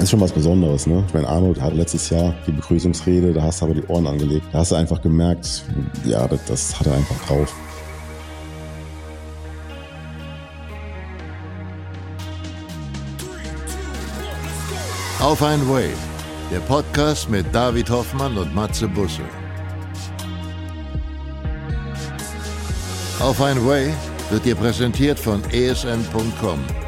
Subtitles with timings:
[0.00, 1.04] Das ist schon was Besonderes, ne?
[1.06, 4.46] Ich meine, Arnold hat letztes Jahr die Begrüßungsrede, da hast du aber die Ohren angelegt.
[4.50, 5.62] Da hast du einfach gemerkt,
[6.06, 7.54] ja, das, das hat er einfach drauf.
[15.20, 15.92] Auf ein Wave,
[16.50, 19.20] der Podcast mit David Hoffmann und Matze Busse.
[23.18, 23.92] Auf ein Way
[24.30, 26.79] wird dir präsentiert von esn.com.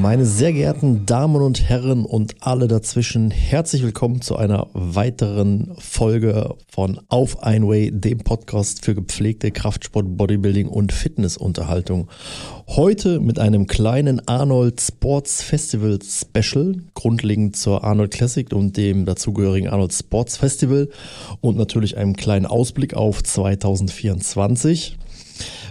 [0.00, 6.54] Meine sehr geehrten Damen und Herren und alle dazwischen, herzlich willkommen zu einer weiteren Folge
[6.72, 12.08] von Auf ein Way, dem Podcast für gepflegte Kraftsport, Bodybuilding und Fitnessunterhaltung.
[12.66, 19.68] Heute mit einem kleinen Arnold Sports Festival Special, grundlegend zur Arnold Classic und dem dazugehörigen
[19.68, 20.88] Arnold Sports Festival
[21.42, 24.96] und natürlich einem kleinen Ausblick auf 2024.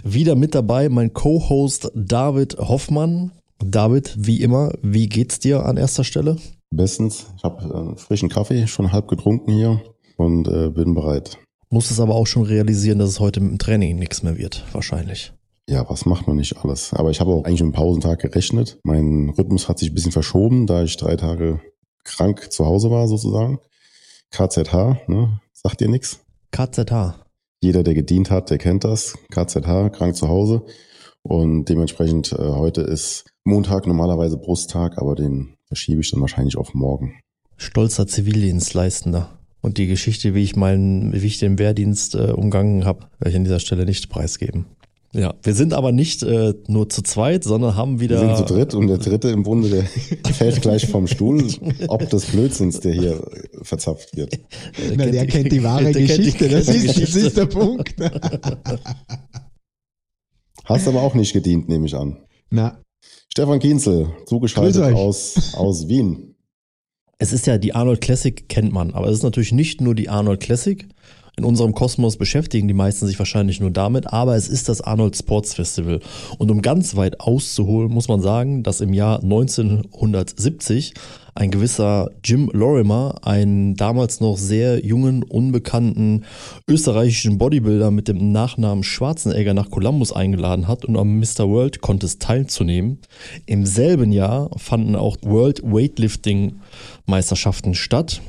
[0.04, 3.32] Wieder mit dabei mein Co-Host David Hoffmann.
[3.64, 6.36] David, wie immer, wie geht's dir an erster Stelle?
[6.70, 7.26] Bestens.
[7.36, 9.82] Ich habe äh, frischen Kaffee, schon halb getrunken hier
[10.16, 11.38] und äh, bin bereit.
[11.68, 14.64] Muss es aber auch schon realisieren, dass es heute mit dem Training nichts mehr wird,
[14.72, 15.32] wahrscheinlich.
[15.68, 16.92] Ja, was macht man nicht alles?
[16.94, 18.78] Aber ich habe auch eigentlich mit dem Pausentag gerechnet.
[18.82, 21.60] Mein Rhythmus hat sich ein bisschen verschoben, da ich drei Tage
[22.02, 23.60] krank zu Hause war, sozusagen.
[24.30, 25.40] KZH, ne?
[25.52, 26.20] Sagt dir nichts?
[26.50, 27.24] KZH.
[27.62, 29.14] Jeder, der gedient hat, der kennt das.
[29.30, 30.62] KZH, krank zu Hause.
[31.22, 36.74] Und dementsprechend äh, heute ist Montag normalerweise Brusttag, aber den verschiebe ich dann wahrscheinlich auf
[36.74, 37.14] morgen.
[37.56, 39.38] Stolzer Zivildienstleistender.
[39.60, 43.36] Und die Geschichte, wie ich meinen, wie ich den Wehrdienst äh, umgangen habe, werde ich
[43.36, 44.66] an dieser Stelle nicht preisgeben.
[45.12, 48.20] Ja, wir sind aber nicht äh, nur zu zweit, sondern haben wieder.
[48.20, 49.84] Wir sind zu dritt und der dritte im Bunde, der
[50.32, 51.48] fällt gleich vom Stuhl,
[51.88, 53.20] ob des Blödsinns, der hier
[53.62, 54.34] verzapft wird.
[54.34, 57.00] Der, Na, der kennt die wahre der Geschichte, die, das, ist, Geschichte.
[57.00, 57.94] das ist der Punkt.
[60.70, 62.16] Hast aber auch nicht gedient, nehme ich an.
[62.48, 62.80] Na.
[63.28, 66.36] Stefan Kienzel, zugeschaltet aus, aus Wien.
[67.18, 70.08] Es ist ja die Arnold Classic, kennt man, aber es ist natürlich nicht nur die
[70.08, 70.86] Arnold Classic.
[71.36, 75.16] In unserem Kosmos beschäftigen die meisten sich wahrscheinlich nur damit, aber es ist das Arnold
[75.16, 76.00] Sports Festival.
[76.38, 80.94] Und um ganz weit auszuholen, muss man sagen, dass im Jahr 1970
[81.34, 86.24] ein gewisser Jim Lorimer, einen damals noch sehr jungen, unbekannten
[86.68, 91.48] österreichischen Bodybuilder mit dem Nachnamen Schwarzenegger nach Columbus eingeladen hat, um am Mr.
[91.48, 92.98] World Contest teilzunehmen.
[93.46, 96.56] Im selben Jahr fanden auch World Weightlifting
[97.06, 98.20] Meisterschaften statt.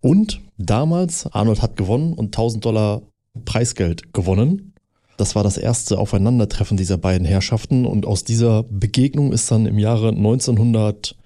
[0.00, 3.02] Und damals, Arnold hat gewonnen und 1000 Dollar
[3.44, 4.74] Preisgeld gewonnen.
[5.16, 9.78] Das war das erste Aufeinandertreffen dieser beiden Herrschaften und aus dieser Begegnung ist dann im
[9.78, 11.16] Jahre 1900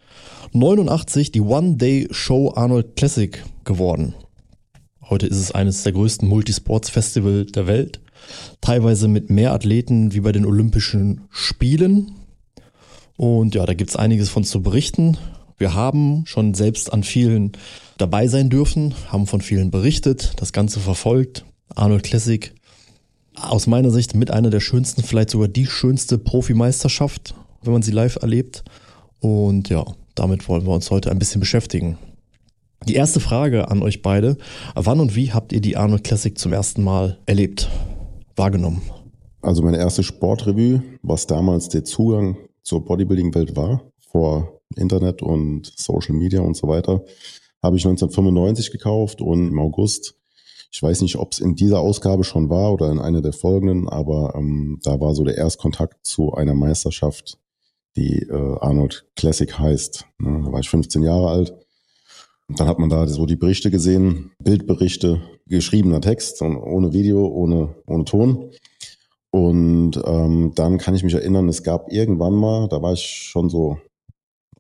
[0.55, 4.15] 89 die One-Day-Show Arnold Classic geworden.
[5.03, 8.01] Heute ist es eines der größten Multisports-Festival der Welt.
[8.61, 12.13] Teilweise mit mehr Athleten wie bei den Olympischen Spielen.
[13.17, 15.17] Und ja, da gibt es einiges von zu berichten.
[15.63, 17.53] Wir haben schon selbst an vielen
[17.97, 21.45] dabei sein dürfen, haben von vielen berichtet, das Ganze verfolgt.
[21.77, 22.53] Arnold Classic,
[23.37, 27.93] aus meiner Sicht mit einer der schönsten, vielleicht sogar die schönste Profimeisterschaft, wenn man sie
[27.93, 28.65] live erlebt.
[29.21, 29.85] Und ja,
[30.17, 31.97] damit wollen wir uns heute ein bisschen beschäftigen.
[32.89, 34.39] Die erste Frage an euch beide.
[34.75, 37.71] Wann und wie habt ihr die Arnold Classic zum ersten Mal erlebt,
[38.35, 38.83] wahrgenommen?
[39.43, 46.15] Also meine erste Sportrevue, was damals der Zugang zur Bodybuilding-Welt war, vor Internet und Social
[46.15, 47.05] Media und so weiter,
[47.63, 50.15] habe ich 1995 gekauft und im August,
[50.71, 53.89] ich weiß nicht, ob es in dieser Ausgabe schon war oder in einer der folgenden,
[53.89, 57.39] aber ähm, da war so der Erstkontakt zu einer Meisterschaft
[57.97, 60.07] die äh, Arnold Classic heißt.
[60.19, 60.43] Ne?
[60.45, 61.55] Da war ich 15 Jahre alt.
[62.49, 67.75] Und dann hat man da so die Berichte gesehen, Bildberichte, geschriebener Text, ohne Video, ohne,
[67.87, 68.51] ohne Ton.
[69.31, 73.49] Und ähm, dann kann ich mich erinnern, es gab irgendwann mal, da war ich schon
[73.49, 73.79] so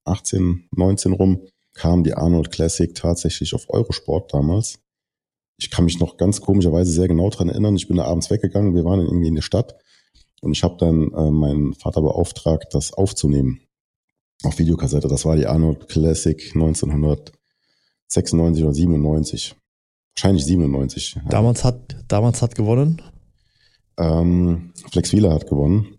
[0.04, 4.78] 18, 19 rum, kam die Arnold Classic tatsächlich auf Eurosport damals.
[5.58, 7.76] Ich kann mich noch ganz komischerweise sehr genau dran erinnern.
[7.76, 9.76] Ich bin da abends weggegangen, wir waren irgendwie in der Stadt
[10.40, 13.60] und ich habe dann äh, meinen Vater beauftragt, das aufzunehmen
[14.43, 15.08] auf Videokassette.
[15.08, 19.56] Das war die Arnold Classic 1996 oder 97.
[20.16, 21.16] Wahrscheinlich 97.
[21.28, 23.00] Damals hat, damals hat gewonnen?
[23.98, 25.96] Ähm, Flex Wheeler hat gewonnen.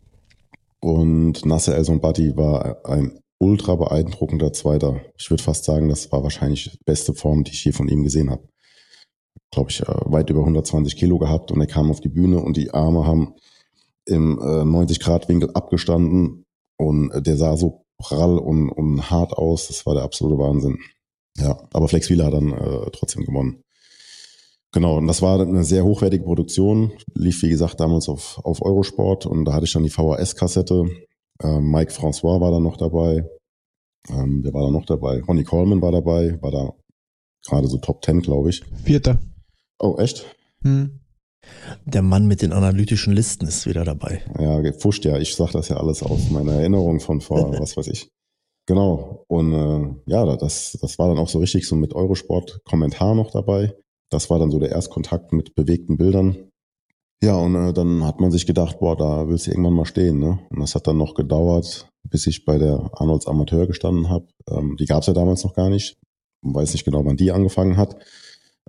[0.79, 5.01] Und Nasser El Sombati war ein ultra beeindruckender Zweiter.
[5.17, 8.03] Ich würde fast sagen, das war wahrscheinlich die beste Form, die ich je von ihm
[8.03, 8.47] gesehen habe.
[9.51, 12.55] Glaube ich, äh, weit über 120 Kilo gehabt und er kam auf die Bühne und
[12.55, 13.35] die Arme haben
[14.05, 16.45] im äh, 90-Grad-Winkel abgestanden
[16.77, 19.67] und äh, der sah so prall und, und hart aus.
[19.67, 20.79] Das war der absolute Wahnsinn.
[21.37, 23.63] Ja, aber Flex Wheeler hat dann äh, trotzdem gewonnen.
[24.71, 26.93] Genau, und das war eine sehr hochwertige Produktion.
[27.13, 30.85] Lief, wie gesagt, damals auf, auf Eurosport und da hatte ich dann die VHS-Kassette.
[31.41, 33.23] Ähm, Mike François war da noch dabei.
[34.09, 35.21] Ähm, wer war da noch dabei?
[35.21, 36.73] Ronnie Coleman war dabei, war da
[37.45, 38.63] gerade so Top Ten, glaube ich.
[38.83, 39.19] Vierter.
[39.79, 40.25] Oh, echt?
[40.61, 40.99] Hm.
[41.85, 44.21] Der Mann mit den analytischen Listen ist wieder dabei.
[44.39, 45.17] Ja, gepfuscht ja.
[45.17, 48.09] Ich sag das ja alles aus meiner Erinnerung von vor, was weiß ich.
[48.65, 49.25] Genau.
[49.27, 53.75] Und äh, ja, das, das war dann auch so richtig so mit Eurosport-Kommentar noch dabei.
[54.09, 56.49] Das war dann so der Erstkontakt mit bewegten Bildern.
[57.23, 60.19] Ja, und äh, dann hat man sich gedacht, boah, da willst du irgendwann mal stehen.
[60.19, 60.39] Ne?
[60.49, 64.27] Und das hat dann noch gedauert, bis ich bei der Arnolds Amateur gestanden habe.
[64.49, 65.95] Ähm, die gab's ja damals noch gar nicht.
[66.41, 67.95] Man weiß nicht genau, wann die angefangen hat.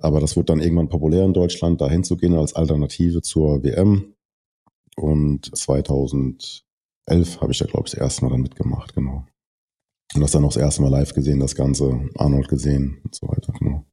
[0.00, 4.14] Aber das wurde dann irgendwann populär in Deutschland, da hinzugehen als Alternative zur WM.
[4.94, 6.62] Und 2011
[7.40, 9.26] habe ich da, glaube ich, das erste Mal dann mitgemacht, genau.
[10.14, 13.26] Und das dann auch das erste Mal live gesehen, das Ganze, Arnold gesehen und so
[13.26, 13.84] weiter, genau.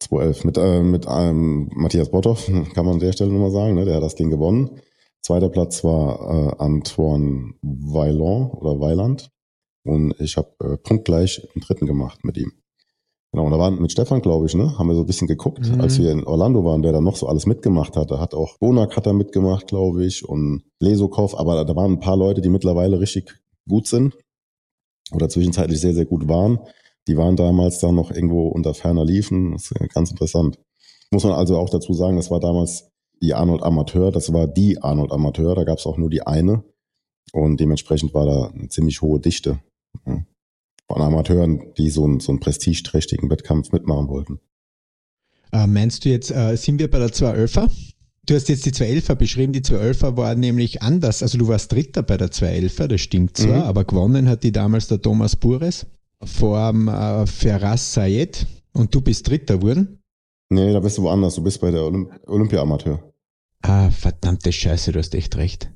[0.00, 3.84] 2011 mit, äh, mit ähm, Matthias Botthoff, kann man an der Stelle nochmal sagen, ne?
[3.84, 4.80] der hat das Ding gewonnen.
[5.22, 9.30] Zweiter Platz war äh, Antoine Vaillant oder Weiland
[9.84, 12.52] und ich habe äh, punktgleich im dritten gemacht mit ihm.
[13.32, 15.70] Genau, und da waren mit Stefan, glaube ich, ne, haben wir so ein bisschen geguckt,
[15.70, 15.80] Mhm.
[15.80, 18.10] als wir in Orlando waren, wer da noch so alles mitgemacht hat.
[18.10, 22.00] Da hat auch Bonak hat da mitgemacht, glaube ich, und Lesokov, aber da waren ein
[22.00, 23.38] paar Leute, die mittlerweile richtig
[23.68, 24.16] gut sind
[25.12, 26.58] oder zwischenzeitlich sehr, sehr gut waren.
[27.10, 29.50] Die waren damals da noch irgendwo unter ferner Liefen.
[29.50, 30.60] Das ist ganz interessant.
[31.10, 32.88] Muss man also auch dazu sagen, das war damals
[33.20, 36.62] die Arnold Amateur, das war die Arnold Amateur, da gab es auch nur die eine.
[37.32, 39.58] Und dementsprechend war da eine ziemlich hohe Dichte
[40.04, 44.38] von Amateuren, die so einen, so einen prestigeträchtigen Wettkampf mitmachen wollten.
[45.52, 47.68] Äh, meinst du jetzt, äh, sind wir bei der 211er?
[48.24, 51.24] Du hast jetzt die 211er beschrieben, die 211er war nämlich anders.
[51.24, 53.62] Also du warst Dritter bei der 211er, das stimmt zwar, Mhm.
[53.62, 55.86] aber gewonnen hat die damals der Thomas Bures
[56.24, 59.98] vor dem äh, Ferraz Sayed und du bist Dritter geworden.
[60.50, 61.34] Nee, da bist du woanders.
[61.36, 62.98] Du bist bei der Olymp Olympia-Amateur.
[63.62, 65.70] Ah, verdammte Scheiße, du hast echt recht.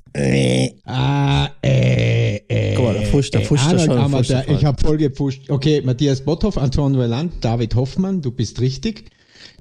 [0.85, 2.73] Ah, äh, äh.
[2.75, 4.97] Guck mal, der Fusch- der äh, Fusch, der Arnold schon- Amateur, der ich habe voll
[4.97, 5.49] gepusht.
[5.49, 9.11] Okay, Matthias Botthoff, Antoine Vaillant, David Hoffmann, du bist richtig.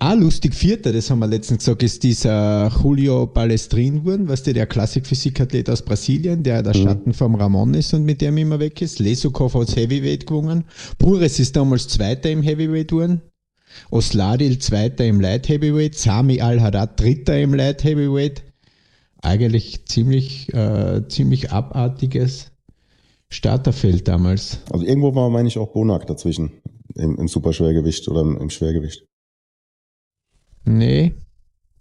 [0.01, 4.53] Ah, lustig, Vierter, das haben wir letztens gesagt, ist dieser Julio Balestrin geworden, weißt du,
[4.53, 8.83] der Klassikphysikathlet aus Brasilien, der der Schatten vom Ramon ist und mit dem immer weg
[8.83, 8.99] ist.
[8.99, 10.65] Lesokov hat Heavyweight gewonnen.
[10.99, 13.23] Bures ist damals Zweiter im Heavyweight geworden.
[13.91, 15.95] Osladil Zweiter im Light Heavyweight.
[15.95, 18.43] Sami Al-Haddad Dritter im Light Heavyweight.
[19.23, 22.51] Eigentlich ziemlich, äh, ziemlich abartiges
[23.31, 24.59] Starterfeld damals.
[24.71, 26.53] Also irgendwo war, meine ich, auch Bonak dazwischen.
[26.95, 29.07] Im, im Superschwergewicht oder im, im Schwergewicht.
[30.65, 31.15] Nee.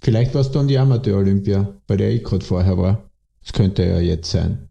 [0.01, 3.09] Vielleicht war es dann die Amateur-Olympia, bei der ich gerade vorher war.
[3.41, 4.69] Das könnte ja jetzt sein.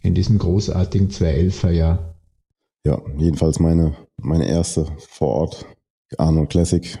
[0.00, 2.14] In diesem großartigen 211er Jahr.
[2.84, 5.66] Ja, jedenfalls meine, meine erste vor Ort
[6.18, 6.98] Arnold Classic.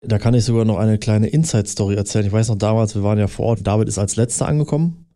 [0.00, 2.26] Da kann ich sogar noch eine kleine Inside-Story erzählen.
[2.26, 3.66] Ich weiß noch damals, wir waren ja vor Ort.
[3.66, 5.06] David ist als letzter angekommen.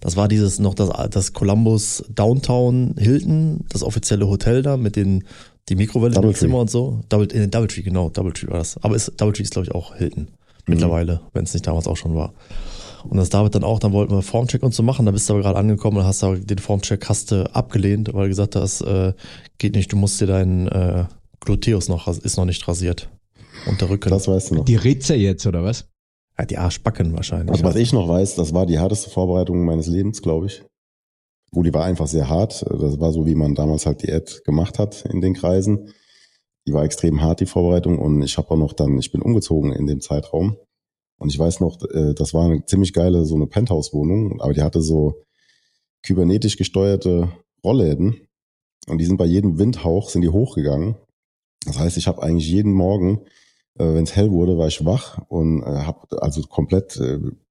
[0.00, 5.24] Das war dieses noch das, das Columbus Downtown Hilton, das offizielle Hotel da mit den
[5.70, 6.40] die Mikrowelle im Doubletree.
[6.40, 7.00] Zimmer und so.
[7.08, 8.76] Double, äh, Doubletree, genau, Doubletree war das.
[8.82, 10.28] Aber ist, Doubletree ist glaube ich auch Hilton
[10.66, 12.34] mittlerweile, wenn es nicht damals auch schon war.
[13.08, 15.06] Und das David dann auch, dann wollten wir Formcheck und so machen.
[15.06, 18.24] Da bist du aber gerade angekommen und hast aber den Formcheck hast du abgelehnt, weil
[18.24, 19.14] du gesagt hast, äh,
[19.56, 21.06] geht nicht, du musst dir deinen äh,
[21.40, 23.08] Gluteus noch, ist noch nicht rasiert.
[23.66, 24.10] Und der Rücken.
[24.10, 24.64] Das weißt du noch.
[24.66, 25.86] Die Ritze jetzt, oder was?
[26.40, 27.50] ja, die Arschbacken wahrscheinlich.
[27.50, 30.62] Also was ich noch weiß, das war die härteste Vorbereitung meines Lebens, glaube ich.
[31.52, 32.62] Gut, die war einfach sehr hart.
[32.62, 35.92] Das war so, wie man damals halt Diät gemacht hat in den Kreisen.
[36.66, 37.98] Die war extrem hart, die Vorbereitung.
[37.98, 40.56] Und ich habe auch noch dann, ich bin umgezogen in dem Zeitraum.
[41.18, 44.62] Und ich weiß noch, äh, das war eine ziemlich geile, so eine Penthouse-Wohnung, aber die
[44.62, 45.24] hatte so
[46.02, 47.32] kybernetisch gesteuerte
[47.64, 48.28] Rollläden.
[48.88, 50.96] Und die sind bei jedem Windhauch, sind die hochgegangen.
[51.66, 53.20] Das heißt, ich habe eigentlich jeden Morgen
[53.78, 57.00] äh, wenn es hell wurde, war ich wach und äh, habe also komplett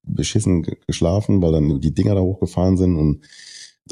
[0.03, 3.22] beschissen ge- geschlafen, weil dann die Dinger da hochgefahren sind und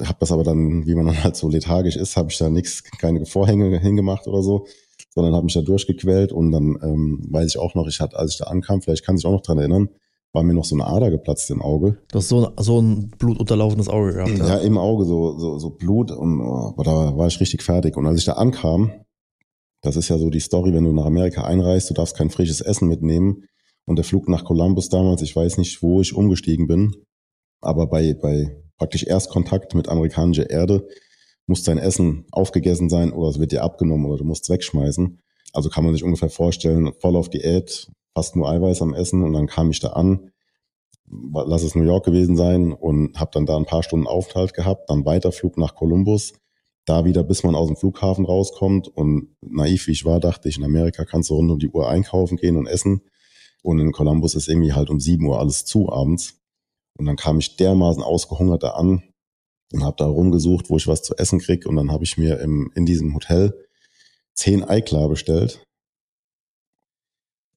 [0.02, 2.84] habe das aber dann, wie man dann halt so lethargisch ist, habe ich da nichts,
[2.84, 4.68] keine Vorhänge hingemacht oder so,
[5.14, 8.34] sondern habe mich da durchgequält und dann ähm, weiß ich auch noch, ich hatte, als
[8.34, 9.90] ich da ankam, vielleicht kann sich auch noch dran erinnern,
[10.34, 11.98] war mir noch so eine Ader geplatzt im Auge.
[12.12, 14.38] Du hast so, so ein blutunterlaufenes Auge gehabt.
[14.38, 17.98] Ja, im Auge so, so, so Blut und oh, aber da war ich richtig fertig.
[17.98, 18.92] Und als ich da ankam,
[19.82, 22.62] das ist ja so die Story, wenn du nach Amerika einreist, du darfst kein frisches
[22.62, 23.46] Essen mitnehmen.
[23.86, 26.94] Und der Flug nach Columbus damals, ich weiß nicht, wo ich umgestiegen bin,
[27.62, 30.88] aber bei, bei praktisch Erstkontakt mit amerikanischer Erde
[31.46, 35.20] muss dein Essen aufgegessen sein oder es wird dir abgenommen oder du musst es wegschmeißen.
[35.54, 39.34] Also kann man sich ungefähr vorstellen, voll auf Diät, fast nur Eiweiß am Essen und
[39.34, 40.32] dann kam ich da an,
[41.10, 44.90] lass es New York gewesen sein und habe dann da ein paar Stunden Aufenthalt gehabt,
[44.90, 46.34] dann Weiterflug nach Columbus,
[46.86, 50.58] da wieder, bis man aus dem Flughafen rauskommt und naiv wie ich war, dachte ich,
[50.58, 53.02] in Amerika kannst du rund um die Uhr einkaufen gehen und essen.
[53.62, 56.40] Und in Columbus ist irgendwie halt um 7 Uhr alles zu abends.
[56.98, 59.04] Und dann kam ich dermaßen ausgehungert da an
[59.74, 61.66] und habe da rumgesucht, wo ich was zu essen krieg.
[61.66, 63.54] Und dann habe ich mir im, in diesem Hotel
[64.34, 65.64] zehn Eiklar bestellt.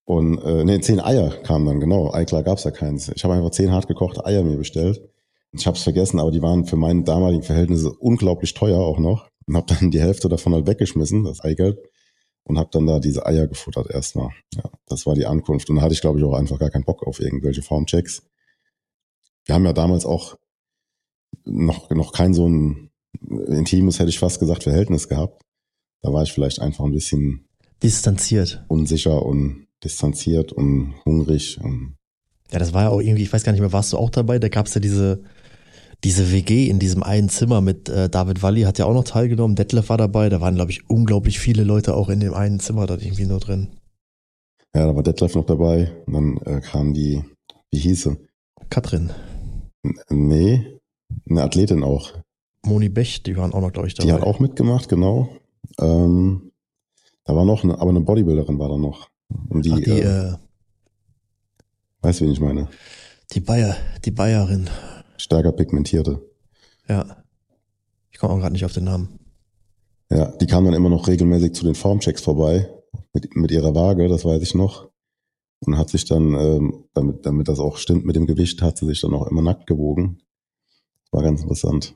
[0.05, 2.13] Und äh, nee, zehn Eier kamen dann, genau.
[2.13, 3.11] Eiklar gab's ja keins.
[3.15, 5.01] Ich habe einfach zehn hart gekochte Eier mir bestellt.
[5.53, 9.29] Ich habe es vergessen, aber die waren für meine damaligen Verhältnisse unglaublich teuer auch noch.
[9.47, 11.79] Und habe dann die Hälfte davon halt weggeschmissen, das Eigelb.
[12.45, 14.31] Und habe dann da diese Eier gefuttert erstmal.
[14.55, 15.71] Ja, das war die Ankunft.
[15.71, 18.23] Und da hatte ich, glaube ich, auch einfach gar keinen Bock auf irgendwelche Formchecks.
[19.51, 20.37] Wir haben ja damals auch
[21.45, 22.91] noch, noch kein so ein
[23.49, 25.43] intimes, hätte ich fast gesagt, Verhältnis gehabt.
[26.03, 27.49] Da war ich vielleicht einfach ein bisschen
[27.83, 28.65] Distanziert.
[28.69, 31.59] unsicher und distanziert und hungrig.
[31.61, 31.97] Und
[32.53, 34.39] Ja, das war ja auch irgendwie, ich weiß gar nicht mehr, warst du auch dabei?
[34.39, 35.25] Da gab's ja diese,
[36.05, 39.57] diese WG in diesem einen Zimmer mit äh, David Walli, hat ja auch noch teilgenommen.
[39.57, 40.29] Detlef war dabei.
[40.29, 43.41] Da waren, glaube ich, unglaublich viele Leute auch in dem einen Zimmer da irgendwie nur
[43.41, 43.67] drin.
[44.77, 45.91] ja, da war Detlef noch dabei.
[46.07, 47.25] Und dann äh, kam die,
[47.73, 48.17] wie hieß sie?
[48.69, 49.11] Katrin,
[50.09, 50.79] Nee,
[51.29, 52.13] eine Athletin auch.
[52.65, 54.07] Moni Bech, die waren auch noch, glaube ich, dabei.
[54.07, 55.31] Die hat auch mitgemacht, genau.
[55.79, 56.53] Ähm,
[57.25, 59.09] da war noch eine, aber eine Bodybuilderin war da noch.
[59.49, 60.35] Und die, Ach, die, äh, äh,
[62.03, 62.69] weißt du, wen ich meine?
[63.33, 64.69] die Bayer, die Bayerin.
[65.17, 66.21] Stärker pigmentierte.
[66.89, 67.25] Ja.
[68.11, 69.21] Ich komme auch gerade nicht auf den Namen.
[70.11, 72.69] Ja, die kam dann immer noch regelmäßig zu den Formchecks vorbei
[73.13, 74.90] mit, mit ihrer Waage, das weiß ich noch.
[75.67, 78.87] Und hat sich dann, ähm, damit, damit das auch stimmt mit dem Gewicht, hat sie
[78.87, 80.19] sich dann auch immer nackt gewogen.
[81.11, 81.95] War ganz interessant.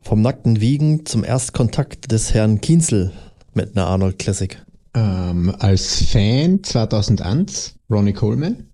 [0.00, 3.12] Vom nackten Wiegen zum Erstkontakt des Herrn Kienzel
[3.54, 4.60] mit einer Arnold Classic.
[4.94, 8.72] Ähm, als Fan 2001 Ronnie Coleman,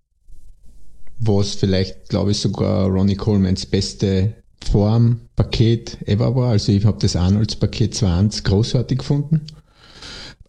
[1.19, 4.35] was vielleicht, glaube ich, sogar Ronnie Colemans beste
[4.71, 6.51] Formpaket ever war.
[6.51, 9.47] Also ich habe das Arnolds Paket 20 großartig gefunden.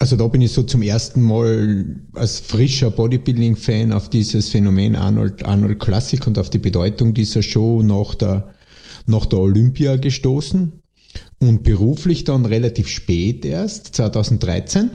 [0.01, 5.44] Also da bin ich so zum ersten Mal als frischer Bodybuilding-Fan auf dieses Phänomen Arnold,
[5.44, 8.53] Arnold Classic und auf die Bedeutung dieser Show nach der,
[9.06, 10.72] nach der Olympia gestoßen.
[11.39, 14.91] Und beruflich dann relativ spät erst, 2013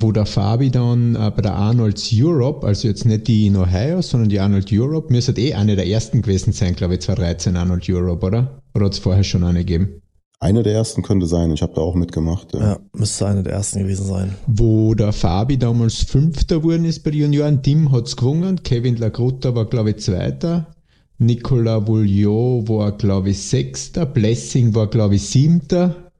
[0.00, 4.02] wo der Fabi dann äh, bei der Arnold's Europe, also jetzt nicht die in Ohio,
[4.02, 7.88] sondern die Arnold Europe, müsste eh eine der ersten gewesen sein, glaube ich, 2013 Arnold
[7.88, 8.62] Europe, oder?
[8.74, 10.02] Oder hat es vorher schon eine gegeben?
[10.38, 12.52] Eine der ersten könnte sein, ich habe da auch mitgemacht.
[12.52, 12.60] Ja.
[12.60, 14.34] Ja, müsste eine der ersten gewesen sein.
[14.46, 17.62] Wo der Fabi damals Fünfter geworden ist bei den Junioren.
[17.62, 20.74] Tim hat's gewonnen, Kevin Lagrutta war, glaube ich, Zweiter.
[21.18, 24.04] Nicolas Vouliot war, glaube ich, Sechster.
[24.04, 26.12] Blessing war, glaube ich, Siebter.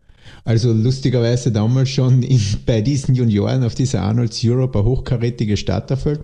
[0.44, 6.20] Also lustigerweise damals schon in, bei diesen Junioren auf dieser Arnold's Europe ein hochkarätiges Starterfeld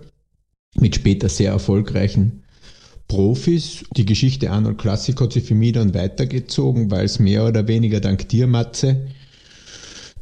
[0.79, 2.42] mit später sehr erfolgreichen
[3.07, 3.83] Profis.
[3.95, 7.99] Die Geschichte Arnold Classic hat sich für mich dann weitergezogen, weil es mehr oder weniger
[7.99, 9.07] dank Tiermatze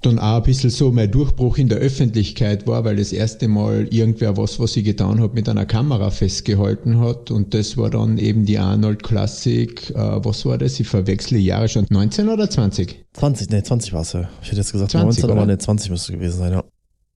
[0.01, 3.88] dann auch ein bisschen so mein Durchbruch in der Öffentlichkeit war, weil das erste Mal
[3.91, 7.29] irgendwer was, was ich getan habe, mit einer Kamera festgehalten hat.
[7.29, 10.79] Und das war dann eben die Arnold Classic, äh, was war das?
[10.79, 11.85] Ich verwechsle die Jahre schon.
[11.89, 13.05] 19 oder 20?
[13.13, 14.29] 20, nee, 20 war es ja.
[14.41, 15.53] Ich hätte jetzt gesagt 20, 19, aber oder?
[15.53, 16.63] nee, 20 müsste gewesen sein, ja.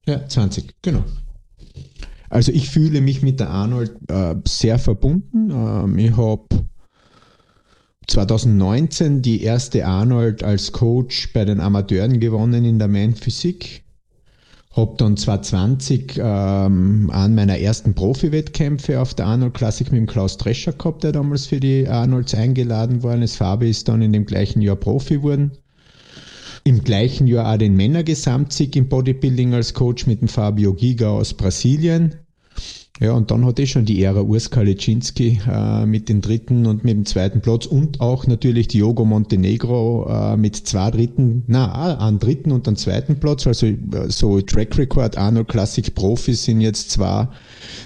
[0.08, 1.04] Ja, 20, genau.
[2.30, 5.52] Also ich fühle mich mit der Arnold äh, sehr verbunden.
[5.52, 6.48] Ähm, ich habe
[8.08, 13.84] 2019 die erste Arnold als Coach bei den Amateuren gewonnen in der Man Physik.
[14.76, 20.38] Hab dann 2020 ähm, an meiner ersten Profi-Wettkämpfe auf der Arnold Classic mit dem Klaus
[20.38, 23.38] Drescher gehabt, der damals für die Arnolds eingeladen worden ist.
[23.38, 25.52] Fabi ist dann in dem gleichen Jahr Profi geworden.
[26.68, 31.36] Im gleichen Jahr auch den Männergesamtsieg im Bodybuilding als Coach mit dem Fabio Giga aus
[31.36, 32.16] Brasilien.
[33.00, 36.84] Ja, und dann hat eh schon die Ära Urs Kaliczynski äh, mit dem dritten und
[36.84, 42.18] mit dem zweiten Platz und auch natürlich Diogo Montenegro äh, mit zwei dritten, na, einen
[42.18, 43.46] dritten und einen zweiten Platz.
[43.46, 43.76] Also äh,
[44.08, 47.28] so Track Record Arnold Classic Profis sind jetzt zwei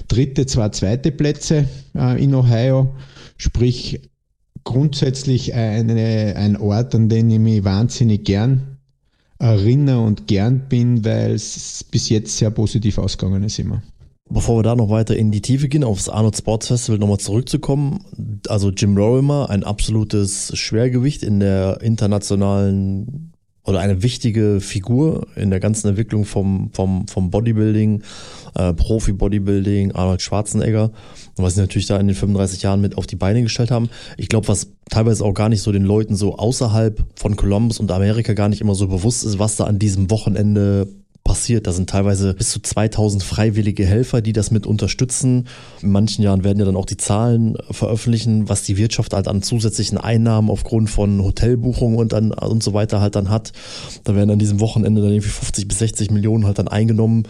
[0.08, 2.96] dritte, zwei zweite Plätze äh, in Ohio.
[3.36, 4.10] Sprich,
[4.64, 8.69] grundsätzlich eine, ein Ort, an den ich mich wahnsinnig gern
[9.40, 13.82] erinnere und gern bin, weil es bis jetzt sehr positiv ausgegangen ist immer.
[14.32, 18.04] Bevor wir da noch weiter in die Tiefe gehen, aufs Arnold Sports Festival nochmal zurückzukommen.
[18.48, 23.29] Also Jim Rorimer, ein absolutes Schwergewicht in der internationalen
[23.70, 28.02] oder eine wichtige Figur in der ganzen Entwicklung vom, vom, vom Bodybuilding,
[28.56, 30.92] äh, Profi-Bodybuilding, Arnold Schwarzenegger,
[31.36, 33.90] was sie natürlich da in den 35 Jahren mit auf die Beine gestellt haben.
[34.18, 37.92] Ich glaube, was teilweise auch gar nicht so den Leuten so außerhalb von Columbus und
[37.92, 40.88] Amerika gar nicht immer so bewusst ist, was da an diesem Wochenende
[41.30, 41.68] passiert.
[41.68, 45.48] Da sind teilweise bis zu 2000 freiwillige Helfer, die das mit unterstützen.
[45.80, 49.44] In manchen Jahren werden ja dann auch die Zahlen veröffentlichen, was die Wirtschaft halt an
[49.44, 53.54] zusätzlichen Einnahmen aufgrund von Hotelbuchungen und dann und so weiter halt dann hat.
[54.06, 57.28] Da werden an diesem Wochenende dann irgendwie 50 bis 60 Millionen halt dann eingenommen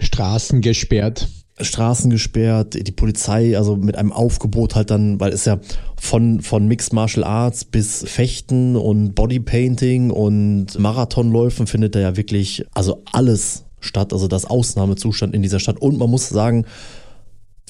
[0.00, 1.28] Straßen gesperrt.
[1.60, 5.60] Straßen gesperrt, die Polizei, also mit einem Aufgebot halt dann, weil es ja
[6.00, 12.64] von, von Mixed Martial Arts bis Fechten und Bodypainting und Marathonläufen findet da ja wirklich,
[12.72, 15.78] also alles statt, also das Ausnahmezustand in dieser Stadt.
[15.78, 16.64] Und man muss sagen,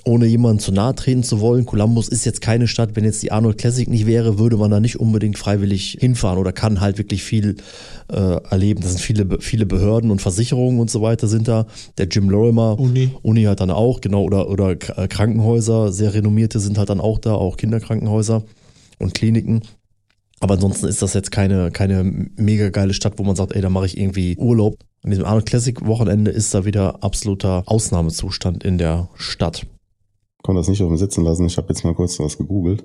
[0.04, 3.30] ohne jemanden zu nahe treten zu wollen, Columbus ist jetzt keine Stadt, wenn jetzt die
[3.30, 7.22] Arnold Classic nicht wäre, würde man da nicht unbedingt freiwillig hinfahren oder kann halt wirklich
[7.22, 7.56] viel
[8.10, 8.80] äh, erleben.
[8.82, 11.66] Das sind viele, viele Behörden und Versicherungen und so weiter sind da.
[11.98, 13.10] Der Jim Lorimer Uni.
[13.22, 17.18] Uni hat dann auch, genau, oder, oder äh, Krankenhäuser, sehr renommierte sind halt dann auch
[17.18, 18.42] da, auch Kinderkrankenhäuser
[18.98, 19.62] und Kliniken.
[20.40, 23.70] Aber ansonsten ist das jetzt keine, keine mega geile Stadt, wo man sagt, ey, da
[23.70, 24.78] mache ich irgendwie Urlaub.
[25.04, 29.66] An diesem Arnold Classic Wochenende ist da wieder absoluter Ausnahmezustand in der Stadt
[30.42, 31.46] konnte das nicht auf dem Sitzen lassen.
[31.46, 32.84] Ich habe jetzt mal kurz was gegoogelt.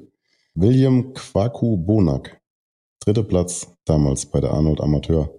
[0.55, 2.39] William Kwaku Bonak.
[2.99, 5.29] Dritter Platz damals bei der Arnold Amateur.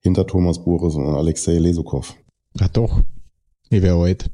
[0.00, 2.16] Hinter Thomas Boris und Alexei Lesukov.
[2.60, 3.02] Ach doch.
[3.70, 4.30] Ich wäre alt.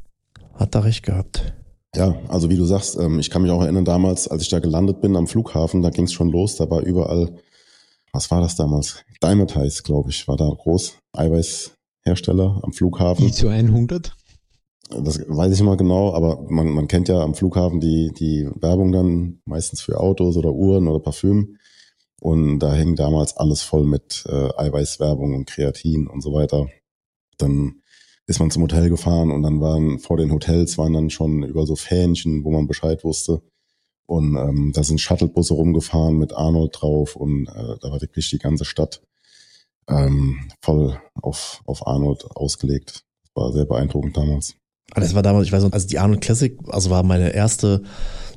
[0.55, 1.55] Hat da recht gehabt.
[1.95, 4.59] Ja, also wie du sagst, ähm, ich kann mich auch erinnern, damals, als ich da
[4.59, 7.35] gelandet bin am Flughafen, da ging es schon los, da war überall,
[8.13, 9.05] was war das damals?
[9.23, 10.99] Diamond Heiß, glaube ich, war da groß.
[11.13, 13.27] Eiweißhersteller am Flughafen.
[13.27, 14.15] ISO 100?
[14.91, 18.93] Das weiß ich immer genau, aber man, man kennt ja am Flughafen die, die Werbung
[18.93, 21.57] dann meistens für Autos oder Uhren oder Parfüm.
[22.21, 26.67] Und da hing damals alles voll mit äh, Eiweißwerbung und Kreatin und so weiter.
[27.37, 27.83] Dann
[28.27, 31.65] ist man zum Hotel gefahren und dann waren vor den Hotels waren dann schon über
[31.65, 33.43] so Fähnchen, wo man Bescheid wusste.
[34.07, 38.39] Und ähm, da sind Shuttlebusse rumgefahren mit Arnold drauf und äh, da war wirklich die
[38.39, 39.03] ganze Stadt
[39.89, 43.05] ähm, voll auf, auf Arnold ausgelegt.
[43.35, 44.57] War sehr beeindruckend damals.
[44.95, 47.83] Das war damals, ich weiß noch, also die Arnold Classic, also war meine erste,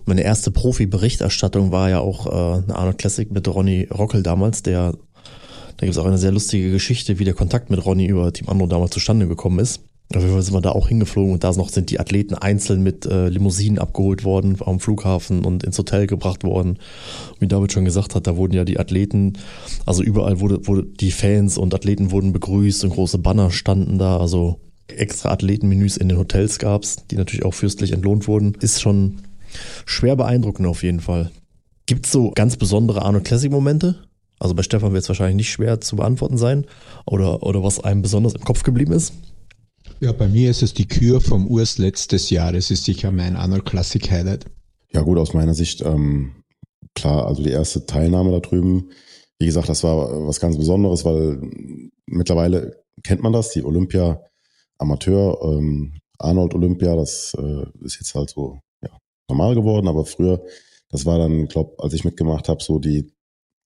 [0.06, 4.92] meine erste Profi-Berichterstattung war ja auch äh, eine Arnold Classic mit Ronny Rockel damals, der,
[4.92, 8.50] da gibt es auch eine sehr lustige Geschichte, wie der Kontakt mit Ronny über Team
[8.50, 9.82] Arnold damals zustande gekommen ist.
[10.14, 12.84] Auf jeden Fall sind wir da auch hingeflogen und da noch sind die Athleten einzeln
[12.84, 16.80] mit äh, Limousinen abgeholt worden am Flughafen und ins Hotel gebracht worden.
[17.40, 19.38] Wie David schon gesagt hat, da wurden ja die Athleten,
[19.86, 24.18] also überall wurde, wurde die Fans und Athleten wurden begrüßt und große Banner standen da.
[24.18, 24.60] Also
[24.98, 29.22] extra Athletenmenüs in den Hotels gab es, die natürlich auch fürstlich entlohnt wurden, ist schon
[29.86, 31.32] schwer beeindruckend auf jeden Fall.
[31.86, 34.04] Gibt es so ganz besondere Arnold Classic Momente?
[34.40, 36.66] Also bei Stefan wird es wahrscheinlich nicht schwer zu beantworten sein.
[37.06, 39.14] Oder, oder was einem besonders im Kopf geblieben ist?
[40.00, 42.52] Ja, bei mir ist es die Kür vom Urs letztes Jahr.
[42.52, 44.46] Das ist sicher mein Arnold Classic Highlight.
[44.92, 46.32] Ja gut, aus meiner Sicht, ähm,
[46.96, 48.90] klar, also die erste Teilnahme da drüben,
[49.40, 51.42] wie gesagt, das war was ganz Besonderes, weil
[52.08, 54.22] mittlerweile kennt man das, die Olympia
[54.82, 58.90] Amateur, ähm, Arnold Olympia, das äh, ist jetzt halt so ja,
[59.30, 60.44] normal geworden, aber früher,
[60.90, 63.12] das war dann, glaube als ich mitgemacht habe, so die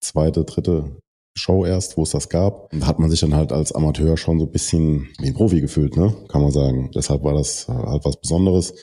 [0.01, 0.97] zweite, dritte
[1.37, 2.69] Show erst, wo es das gab.
[2.71, 5.59] Da hat man sich dann halt als Amateur schon so ein bisschen wie ein Profi
[5.59, 6.15] gefühlt, ne?
[6.29, 6.91] Kann man sagen.
[6.95, 8.73] Deshalb war das halt was Besonderes.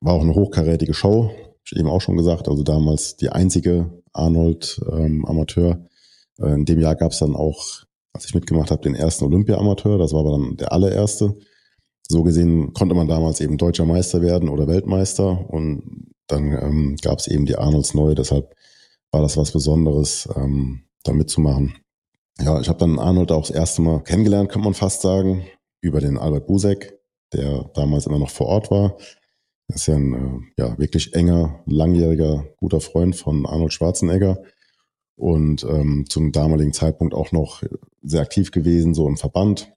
[0.00, 1.30] War auch eine hochkarätige Show,
[1.66, 2.48] ich eben auch schon gesagt.
[2.48, 5.86] Also damals die einzige Arnold ähm, Amateur.
[6.38, 9.98] Äh, in dem Jahr gab es dann auch als ich mitgemacht habe, den ersten Olympia-Amateur.
[9.98, 11.36] Das war aber dann der allererste.
[12.08, 15.48] So gesehen konnte man damals eben deutscher Meister werden oder Weltmeister.
[15.50, 18.14] Und dann ähm, gab es eben die Arnolds neu.
[18.14, 18.54] Deshalb
[19.10, 21.76] war das was Besonderes, ähm, da mitzumachen.
[22.40, 25.44] Ja, ich habe dann Arnold auch das erste Mal kennengelernt, kann man fast sagen,
[25.80, 26.98] über den Albert Busek,
[27.32, 28.96] der damals immer noch vor Ort war.
[29.68, 34.42] Er ist ja ein äh, ja, wirklich enger, langjähriger, guter Freund von Arnold Schwarzenegger
[35.18, 37.62] und ähm, zum damaligen Zeitpunkt auch noch
[38.02, 39.72] sehr aktiv gewesen, so im Verband.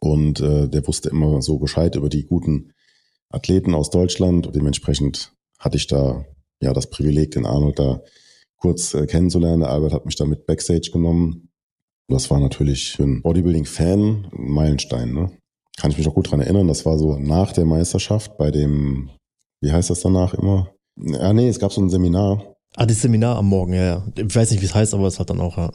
[0.00, 2.72] Und äh, der wusste immer so Bescheid über die guten
[3.30, 4.46] Athleten aus Deutschland.
[4.46, 6.24] Und dementsprechend hatte ich da
[6.60, 8.02] ja das Privileg, den Arnold da
[8.56, 9.60] kurz äh, kennenzulernen.
[9.60, 11.50] Der Albert hat mich da mit Backstage genommen.
[12.08, 15.12] Das war natürlich für einen Bodybuilding-Fan ein Meilenstein.
[15.12, 15.30] Ne?
[15.76, 16.66] Kann ich mich noch gut dran erinnern.
[16.66, 19.10] Das war so nach der Meisterschaft bei dem,
[19.60, 20.72] wie heißt das danach immer?
[20.96, 24.06] Ja, nee, es gab so ein Seminar Ah, das Seminar am Morgen, ja, ja.
[24.16, 25.70] Ich weiß nicht, wie es heißt, aber es hat dann auch, ja.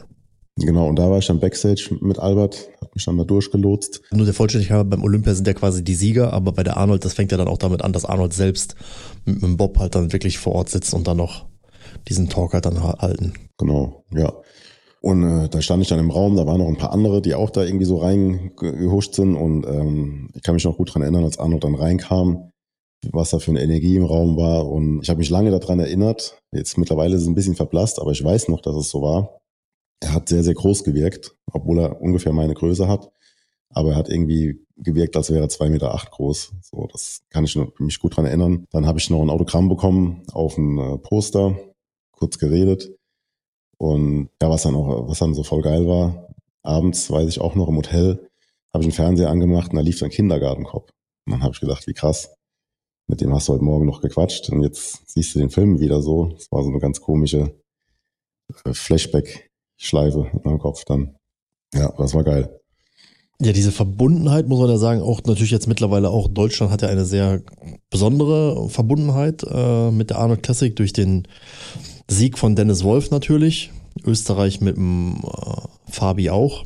[0.57, 4.01] Genau, und da war ich dann Backstage mit Albert, hab mich dann da durchgelotst.
[4.11, 7.13] Nur der Vollständigkeit, beim Olympia sind ja quasi die Sieger, aber bei der Arnold, das
[7.13, 8.75] fängt ja dann auch damit an, dass Arnold selbst
[9.25, 11.47] mit, dem Bob halt dann wirklich vor Ort sitzt und dann noch
[12.07, 13.33] diesen Talk halt dann halten.
[13.57, 14.31] Genau, ja.
[15.01, 17.33] Und äh, da stand ich dann im Raum, da waren noch ein paar andere, die
[17.33, 21.25] auch da irgendwie so reingehuscht sind und ähm, ich kann mich noch gut dran erinnern,
[21.25, 22.51] als Arnold dann reinkam,
[23.11, 24.67] was da für eine Energie im Raum war.
[24.67, 26.37] Und ich habe mich lange daran erinnert.
[26.51, 29.39] Jetzt mittlerweile ist es ein bisschen verblasst, aber ich weiß noch, dass es so war.
[29.99, 33.11] Er hat sehr, sehr groß gewirkt, obwohl er ungefähr meine Größe hat.
[33.69, 36.53] Aber er hat irgendwie gewirkt, als wäre er zwei Meter acht groß.
[36.61, 38.65] So, das kann ich mich gut dran erinnern.
[38.71, 41.57] Dann habe ich noch ein Autogramm bekommen auf ein äh, Poster,
[42.11, 42.95] kurz geredet.
[43.77, 46.29] Und ja, was dann auch, was dann so voll geil war,
[46.61, 48.29] abends weiß ich auch noch im Hotel,
[48.73, 50.89] habe ich einen Fernseher angemacht und da lief so ein Kindergartenkopf.
[51.25, 52.35] Und dann habe ich gedacht, wie krass.
[53.07, 56.01] Mit dem hast du heute Morgen noch gequatscht und jetzt siehst du den Film wieder
[56.01, 56.27] so.
[56.27, 57.53] Das war so eine ganz komische
[58.65, 61.15] äh, Flashback-Schleife in meinem Kopf dann.
[61.73, 62.59] Ja, das war geil.
[63.41, 66.87] Ja, diese Verbundenheit muss man ja sagen, auch natürlich jetzt mittlerweile auch Deutschland hat ja
[66.87, 67.41] eine sehr
[67.89, 71.27] besondere Verbundenheit äh, mit der Arnold Classic durch den
[72.07, 73.71] Sieg von Dennis Wolf natürlich.
[74.05, 76.63] Österreich mit dem äh, Fabi auch.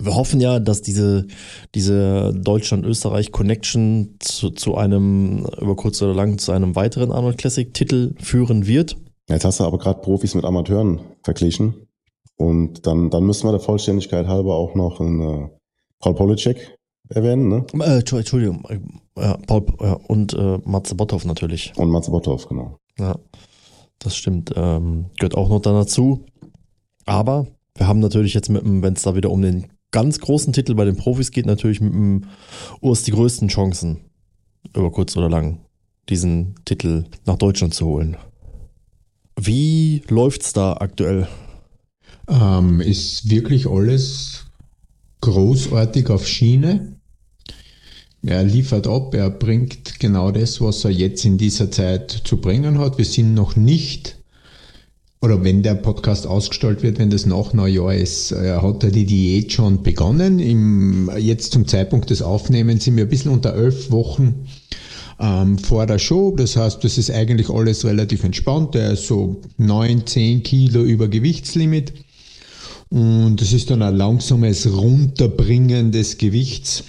[0.00, 1.26] Wir hoffen ja, dass diese,
[1.74, 8.66] diese Deutschland-Österreich-Connection zu, zu einem, über kurz oder lang, zu einem weiteren Arnold Classic-Titel führen
[8.66, 8.96] wird.
[9.28, 11.74] Jetzt hast du aber gerade Profis mit Amateuren verglichen.
[12.36, 15.48] Und dann, dann müssen wir der Vollständigkeit halber auch noch einen äh,
[16.00, 16.76] Paul Polacek
[17.08, 17.66] erwähnen, ne?
[17.80, 18.78] Äh, Entschuldigung, äh,
[19.18, 21.72] ja, Paul ja, und äh, Matze Botthoff natürlich.
[21.76, 22.78] Und Matze Botthoff, genau.
[22.98, 23.16] Ja,
[23.98, 24.52] das stimmt.
[24.54, 26.26] Ähm, gehört auch noch dann dazu.
[27.06, 30.52] Aber wir haben natürlich jetzt mit dem, wenn es da wieder um den ganz großen
[30.52, 32.24] Titel bei den Profis geht, natürlich mit dem
[32.80, 34.00] Urs die größten Chancen,
[34.74, 35.60] über kurz oder lang,
[36.08, 38.16] diesen Titel nach Deutschland zu holen.
[39.38, 41.28] Wie läuft's da aktuell?
[42.28, 44.46] Ähm, ist wirklich alles
[45.20, 46.96] großartig auf Schiene.
[48.22, 52.78] Er liefert ab, er bringt genau das, was er jetzt in dieser Zeit zu bringen
[52.78, 52.98] hat.
[52.98, 54.16] Wir sind noch nicht,
[55.26, 59.04] oder wenn der Podcast ausgestrahlt wird, wenn das nach Neujahr ist, er hat er die
[59.04, 60.38] Diät schon begonnen.
[60.38, 64.46] Im, jetzt zum Zeitpunkt des Aufnehmens sind wir ein bisschen unter elf Wochen
[65.18, 66.32] ähm, vor der Show.
[66.36, 68.76] Das heißt, das ist eigentlich alles relativ entspannt.
[68.76, 71.92] Er ist so neun, zehn Kilo über Gewichtslimit.
[72.88, 76.84] Und es ist dann ein langsames Runterbringen des Gewichts.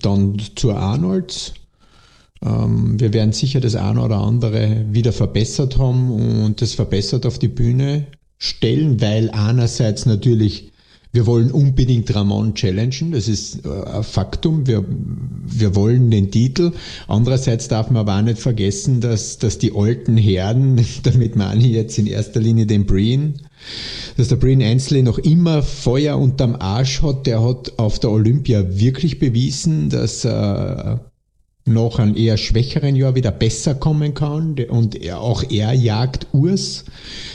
[0.00, 1.52] Dann zur Arnolds.
[2.46, 7.38] Ähm, wir werden sicher das eine oder andere wieder verbessert haben und das verbessert auf
[7.38, 8.06] die Bühne
[8.38, 10.72] stellen, weil einerseits natürlich
[11.16, 14.66] wir wollen unbedingt Ramon challengen, das ist äh, ein Faktum.
[14.66, 16.72] Wir, wir wollen den Titel.
[17.08, 21.72] Andererseits darf man aber auch nicht vergessen, dass, dass die alten Herren, damit meine ich
[21.72, 23.40] jetzt in erster Linie den Breen,
[24.18, 27.26] dass der Brian Ainsley noch immer Feuer unterm Arsch hat.
[27.26, 31.12] Der hat auf der Olympia wirklich bewiesen, dass er
[31.66, 36.84] noch ein eher schwächeren Jahr wieder besser kommen kann und auch er jagt Urs.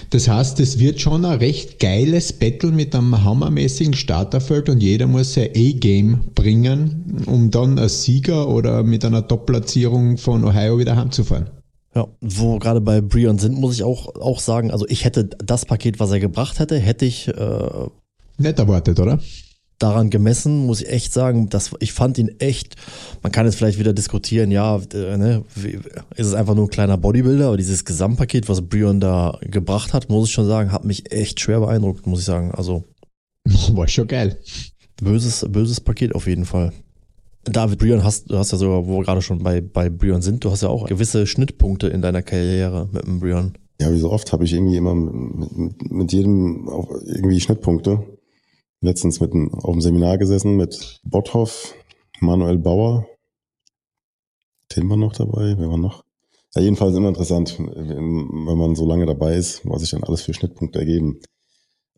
[0.10, 5.08] Das heißt, es wird schon ein recht geiles Battle mit einem hammermäßigen Starterfeld und jeder
[5.08, 10.96] muss sein A-Game bringen, um dann als Sieger oder mit einer Top-Platzierung von Ohio wieder
[10.96, 11.50] heimzufahren.
[11.94, 15.65] Ja, wo gerade bei Brion sind, muss ich auch, auch sagen, also ich hätte das
[15.65, 17.88] Paket, was er gebracht hätte, hätte ich äh,
[18.38, 19.20] nicht erwartet, oder?
[19.82, 22.76] Daran gemessen, muss ich echt sagen, dass ich fand ihn echt,
[23.24, 25.44] man kann jetzt vielleicht wieder diskutieren, ja, äh, ne,
[26.15, 30.10] ist es einfach nur ein kleiner Bodybuilder, aber dieses Gesamtpaket, was Brion da gebracht hat,
[30.10, 32.52] muss ich schon sagen, hat mich echt schwer beeindruckt, muss ich sagen.
[32.52, 32.84] Also.
[33.72, 34.38] War schon geil.
[35.02, 36.74] Böses, böses Paket auf jeden Fall.
[37.46, 40.46] David Brion hast, du hast ja sogar, wo wir gerade schon bei, bei Brion sind,
[40.46, 43.54] du hast ja auch gewisse Schnittpunkte in deiner Karriere mit dem Brion.
[43.82, 48.04] Ja, wie so oft habe ich irgendwie immer mit, mit, mit jedem auch irgendwie Schnittpunkte.
[48.82, 51.76] Letztens mit auf dem Seminar gesessen mit Botthoff,
[52.20, 53.08] Manuel Bauer,
[54.72, 56.06] Tim war noch dabei, wer war noch?
[56.56, 60.34] Ja, jedenfalls immer interessant, wenn man so lange dabei ist, was sich dann alles für
[60.34, 61.20] Schnittpunkte ergeben.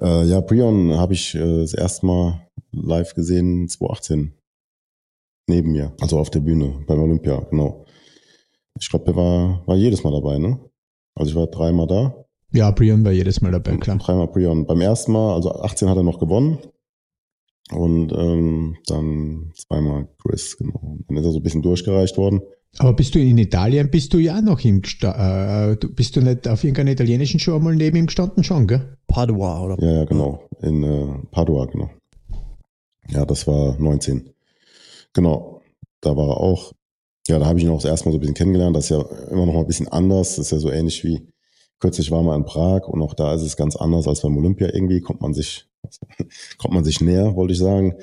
[0.01, 4.33] Äh, ja, Brion habe ich äh, das erste Mal live gesehen 2018
[5.47, 7.85] neben mir, also auf der Bühne beim Olympia, genau.
[8.79, 10.59] Ich glaube, der war, war jedes Mal dabei, ne?
[11.15, 12.25] Also ich war dreimal da.
[12.51, 13.97] Ja, Brion war jedes Mal dabei, klar.
[13.97, 14.65] Dreimal Brion.
[14.65, 16.57] Beim ersten Mal, also 18 hat er noch gewonnen.
[17.71, 20.97] Und ähm, dann zweimal Chris, genau.
[21.07, 22.41] Dann ist er so ein bisschen durchgereicht worden.
[22.79, 26.63] Aber bist du in Italien, bist du ja noch im äh, bist du nicht auf
[26.63, 28.97] irgendeiner italienischen Show mal neben ihm gestanden schon, gell?
[29.07, 29.77] Padua, oder?
[29.79, 30.43] Ja, ja, genau.
[30.61, 31.89] In äh, Padua, genau.
[33.09, 34.29] Ja, das war 19.
[35.13, 35.61] Genau,
[36.01, 36.73] da war er auch.
[37.27, 38.75] Ja, da habe ich ihn auch das erste Mal so ein bisschen kennengelernt.
[38.75, 40.35] Das ist ja immer noch mal ein bisschen anders.
[40.35, 41.21] Das ist ja so ähnlich wie
[41.79, 44.73] kürzlich war mal in Prag und auch da ist es ganz anders als beim Olympia
[44.73, 45.01] irgendwie.
[45.01, 45.67] Kommt man sich,
[46.57, 47.95] kommt man sich näher, wollte ich sagen.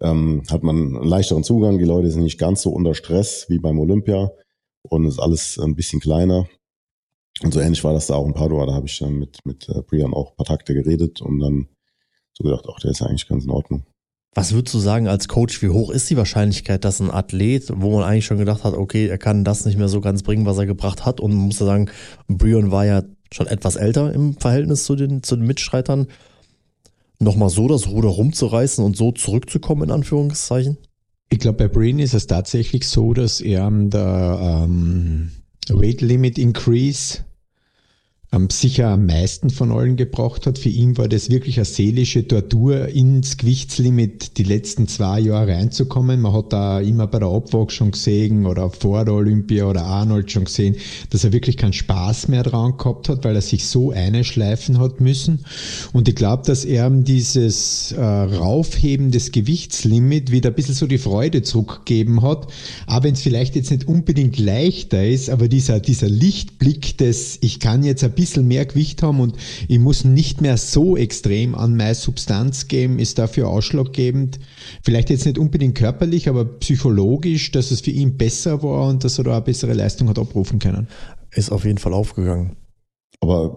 [0.00, 1.78] Ähm, hat man einen leichteren Zugang.
[1.78, 4.30] Die Leute sind nicht ganz so unter Stress wie beim Olympia
[4.82, 6.46] und ist alles ein bisschen kleiner.
[7.42, 8.66] Und so ähnlich war das da auch in Padua.
[8.66, 11.68] Da habe ich dann mit, mit äh, Brian auch ein paar Takte geredet und dann
[12.32, 13.84] so gedacht, ach, der ist eigentlich ganz in Ordnung.
[14.34, 17.90] Was würdest du sagen als Coach, wie hoch ist die Wahrscheinlichkeit, dass ein Athlet, wo
[17.92, 20.58] man eigentlich schon gedacht hat, okay, er kann das nicht mehr so ganz bringen, was
[20.58, 21.90] er gebracht hat und man muss sagen,
[22.28, 26.06] Brion war ja schon etwas älter im Verhältnis zu den, zu den Mitstreitern,
[27.18, 30.76] nochmal so das Ruder rumzureißen und so zurückzukommen, in Anführungszeichen?
[31.28, 35.32] Ich glaube, bei Brian ist es tatsächlich so, dass er der ähm,
[35.68, 37.24] Weight Limit Increase
[38.32, 40.58] ähm, sicher am meisten von allen gebracht hat.
[40.58, 46.20] Für ihn war das wirklich eine seelische Tortur, ins Gewichtslimit die letzten zwei Jahre reinzukommen.
[46.20, 50.30] Man hat da immer bei der Abwag schon gesehen oder vor der Olympia oder Arnold
[50.30, 50.76] schon gesehen,
[51.10, 55.00] dass er wirklich keinen Spaß mehr dran gehabt hat, weil er sich so einschleifen hat
[55.00, 55.44] müssen.
[55.92, 60.98] Und ich glaube, dass er dieses äh, Raufheben des Gewichtslimit wieder ein bisschen so die
[60.98, 62.48] Freude zurückgegeben hat.
[62.86, 67.60] Aber wenn es vielleicht jetzt nicht unbedingt leichter ist, aber dieser, dieser Lichtblick des, ich
[67.60, 69.36] kann jetzt ein bisschen mehr Gewicht haben und
[69.68, 74.40] ich muss nicht mehr so extrem an meine Substanz geben, ist dafür ausschlaggebend.
[74.82, 79.18] Vielleicht jetzt nicht unbedingt körperlich, aber psychologisch, dass es für ihn besser war und dass
[79.18, 80.88] er da eine bessere Leistung hat abrufen können.
[81.30, 82.56] Ist auf jeden Fall aufgegangen.
[83.20, 83.56] Aber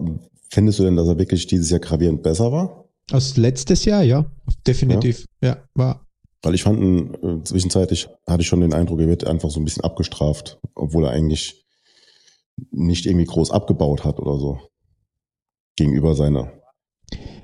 [0.50, 2.84] findest du denn, dass er wirklich dieses Jahr gravierend besser war?
[3.10, 4.24] Als letztes Jahr, ja,
[4.66, 5.24] definitiv.
[5.42, 6.06] Ja, ja war.
[6.42, 9.64] Weil ich fand, äh, zwischenzeitlich hatte ich schon den Eindruck, er wird einfach so ein
[9.64, 11.66] bisschen abgestraft, obwohl er eigentlich
[12.70, 14.58] nicht irgendwie groß abgebaut hat oder so
[15.76, 16.52] gegenüber seiner.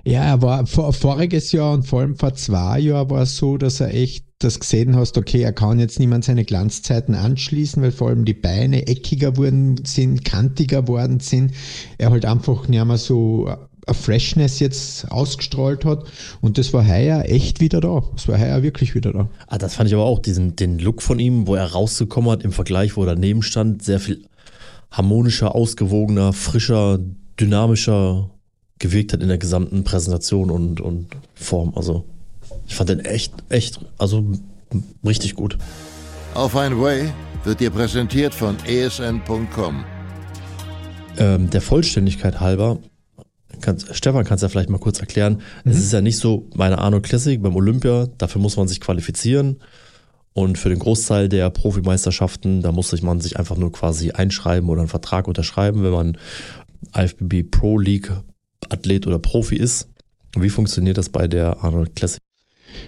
[0.05, 3.57] Ja, er war vor, voriges Jahr und vor allem vor zwei Jahren war es so,
[3.59, 7.91] dass er echt das gesehen hast, okay, er kann jetzt niemand seine Glanzzeiten anschließen, weil
[7.91, 11.53] vor allem die Beine eckiger wurden sind, kantiger worden sind.
[11.99, 16.05] Er halt einfach nicht mehr so eine Freshness jetzt ausgestrahlt hat
[16.41, 18.03] und das war heuer echt wieder da.
[18.13, 19.31] Das war heuer wirklich wieder da.
[19.47, 22.45] Ah, das fand ich aber auch, diesen, den Look von ihm, wo er rausgekommen hat
[22.45, 24.27] im Vergleich, wo er daneben stand, sehr viel
[24.97, 26.99] harmonischer, ausgewogener, frischer,
[27.39, 28.31] dynamischer
[28.79, 31.73] gewirkt hat in der gesamten Präsentation und, und Form.
[31.77, 32.05] Also
[32.67, 34.25] ich fand den echt, echt, also
[35.05, 35.59] richtig gut.
[36.35, 37.11] Auf ein Way
[37.45, 39.85] wird dir präsentiert von esn.com.
[41.19, 42.79] Ähm, der Vollständigkeit halber,
[43.61, 45.41] kann, Stefan, kannst du ja vielleicht mal kurz erklären.
[45.65, 45.73] Mhm.
[45.73, 49.61] Es ist ja nicht so meine Arno Classic beim Olympia, dafür muss man sich qualifizieren.
[50.37, 54.83] Und für den Großteil der Profimeisterschaften, da musste man sich einfach nur quasi einschreiben oder
[54.83, 56.19] einen Vertrag unterschreiben, wenn man
[56.95, 58.13] IFBB Pro League
[58.69, 59.89] Athlet oder Profi ist.
[60.37, 62.21] Wie funktioniert das bei der Arnold Classic?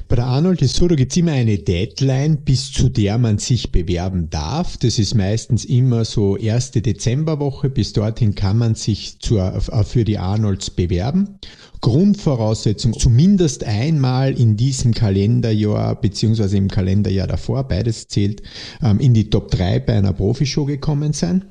[0.09, 3.39] Bei der Arnold ist so, da gibt es immer eine Deadline, bis zu der man
[3.39, 4.77] sich bewerben darf.
[4.77, 7.71] Das ist meistens immer so erste Dezemberwoche.
[7.71, 11.39] Bis dorthin kann man sich zur, äh, für die Arnolds bewerben.
[11.81, 18.43] Grundvoraussetzung, zumindest einmal in diesem Kalenderjahr beziehungsweise im Kalenderjahr davor, beides zählt,
[18.83, 21.45] ähm, in die Top 3 bei einer Profishow gekommen sein.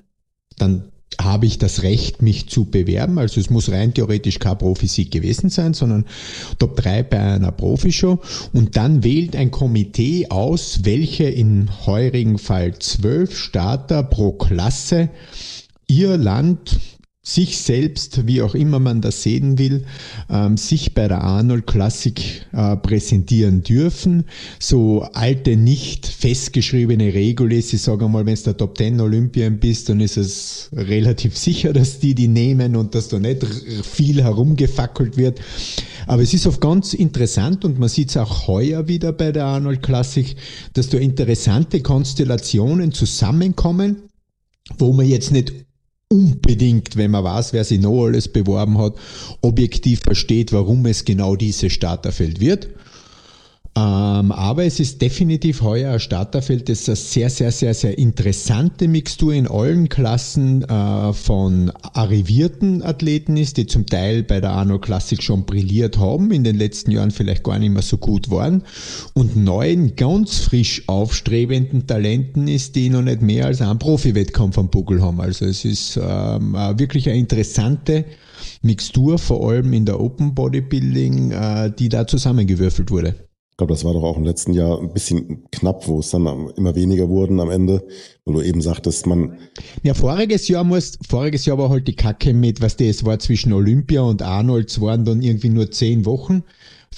[0.58, 3.18] Dann habe ich das Recht, mich zu bewerben.
[3.18, 6.06] Also es muss rein theoretisch kein Profisieg gewesen sein, sondern
[6.60, 8.20] Top 3 bei einer Profishow.
[8.54, 15.10] Und dann wählt ein Komitee aus, welche in heurigen Fall zwölf Starter pro Klasse
[15.88, 16.80] ihr Land
[17.28, 19.84] sich selbst, wie auch immer man das sehen will,
[20.30, 24.24] ähm, sich bei der Arnold Classic äh, präsentieren dürfen.
[24.60, 29.60] So alte, nicht festgeschriebene Regel ist, ich sage mal, wenn es der Top 10 Olympien
[29.60, 33.46] bist, dann ist es relativ sicher, dass die die nehmen und dass da nicht
[33.84, 35.42] viel herumgefackelt wird.
[36.06, 39.44] Aber es ist oft ganz interessant und man sieht es auch heuer wieder bei der
[39.44, 40.34] Arnold Classic,
[40.72, 44.04] dass da interessante Konstellationen zusammenkommen,
[44.78, 45.67] wo man jetzt nicht
[46.10, 48.96] unbedingt, wenn man weiß, wer sich noch alles beworben hat,
[49.42, 52.70] objektiv versteht, warum es genau dieses Starterfeld wird.
[53.78, 58.88] Ähm, aber es ist definitiv heuer ein Starterfeld, das eine sehr, sehr, sehr, sehr interessante
[58.88, 64.80] Mixtur in allen Klassen äh, von arrivierten Athleten ist, die zum Teil bei der Arno
[64.80, 68.64] Classic schon brilliert haben, in den letzten Jahren vielleicht gar nicht mehr so gut waren,
[69.14, 74.70] und neuen, ganz frisch aufstrebenden Talenten ist, die noch nicht mehr als einen Profi-Wettkampf am
[74.70, 75.22] Buckel haben.
[75.22, 78.06] Also es ist ähm, wirklich eine interessante
[78.64, 83.27] Mixtur, vor allem in der Open Bodybuilding, äh, die da zusammengewürfelt wurde.
[83.58, 86.28] Ich glaube, das war doch auch im letzten Jahr ein bisschen knapp, wo es dann
[86.58, 87.88] immer weniger wurden am Ende,
[88.24, 89.40] wo du eben sagtest, man.
[89.82, 93.54] Ja, voriges Jahr muss, voriges Jahr war halt die Kacke mit, was das war zwischen
[93.54, 96.44] Olympia und Arnolds waren dann irgendwie nur zehn Wochen.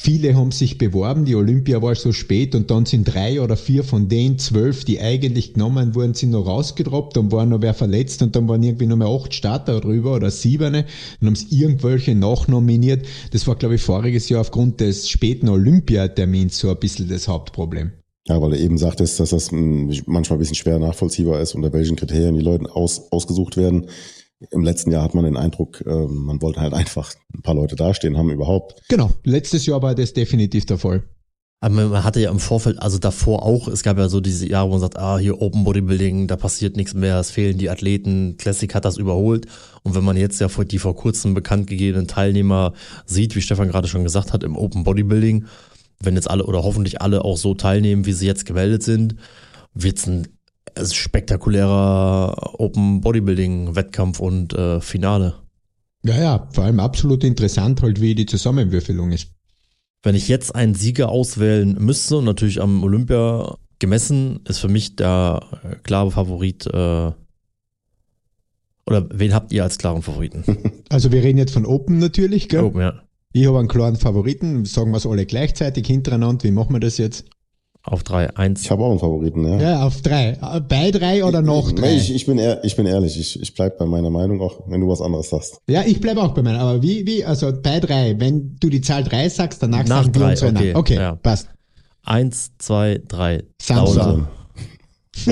[0.02, 3.84] Viele haben sich beworben, die Olympia war so spät und dann sind drei oder vier
[3.84, 8.22] von den zwölf, die eigentlich genommen wurden, sind noch rausgedroppt, dann war noch wer verletzt
[8.22, 10.86] und dann waren irgendwie noch mehr acht Starter drüber oder siebene,
[11.20, 13.06] dann haben sie irgendwelche nachnominiert.
[13.32, 17.92] Das war, glaube ich, voriges Jahr aufgrund des späten Olympiatermins so ein bisschen das Hauptproblem.
[18.26, 21.74] Ja, weil er eben sagtest, dass das hm, manchmal ein bisschen schwer nachvollziehbar ist, unter
[21.74, 23.88] welchen Kriterien die Leute aus, ausgesucht werden.
[24.52, 27.75] Im letzten Jahr hat man den Eindruck, äh, man wollte halt einfach ein paar Leute
[27.75, 28.82] dastehen haben überhaupt.
[28.88, 31.04] Genau, letztes Jahr war das definitiv der Fall.
[31.62, 34.67] Aber man hatte ja im Vorfeld, also davor auch, es gab ja so diese Jahre,
[34.67, 38.38] wo man sagt, ah, hier Open Bodybuilding, da passiert nichts mehr, es fehlen die Athleten,
[38.38, 39.45] Classic hat das überholt.
[39.84, 42.73] Und wenn man jetzt ja die vor kurzem bekannt gegebenen Teilnehmer
[43.06, 45.47] sieht, wie Stefan gerade schon gesagt hat, im Open Bodybuilding,
[46.02, 49.17] wenn jetzt alle oder hoffentlich alle auch so teilnehmen, wie sie jetzt gemeldet sind,
[49.73, 50.28] wird es ein
[50.91, 55.36] spektakulärer Open Bodybuilding Wettkampf und äh, Finale.
[56.03, 59.32] Ja, ja, vor allem absolut interessant halt, wie die Zusammenwürfelung ist.
[60.01, 64.95] Wenn ich jetzt einen Sieger auswählen müsste und natürlich am Olympia gemessen, ist für mich
[64.95, 65.41] der
[65.84, 66.65] klare Favorit.
[66.67, 67.12] Äh,
[68.86, 70.43] oder wen habt ihr als klaren Favoriten?
[70.91, 72.63] Also wir reden jetzt von Open natürlich, gell?
[72.63, 73.03] Oh, ja.
[73.32, 76.45] Ich habe einen klaren Favoriten, sagen wir es alle gleichzeitig hintereinander.
[76.45, 77.25] Wie machen wir das jetzt?
[77.89, 78.62] Auf drei, eins.
[78.62, 79.60] Ich habe auch einen Favoriten, ja.
[79.60, 80.38] Ja, auf drei.
[80.41, 81.95] Äh, Bei drei oder noch drei?
[81.95, 84.82] Ich, ich, bin ehr, ich bin ehrlich, ich, ich bleib bei meiner Meinung, auch wenn
[84.82, 85.60] du was anderes sagst.
[85.67, 86.60] Ja, ich bleibe auch bei meiner.
[86.60, 90.13] Aber wie, wie, also bei drei, wenn du die Zahl drei sagst, danach Nach sagen
[90.13, 90.75] wir drei, unsere okay, Namen.
[90.75, 91.15] Okay, ja.
[91.15, 91.49] passt.
[92.04, 93.43] Eins, zwei, drei.
[93.60, 94.28] Samsung.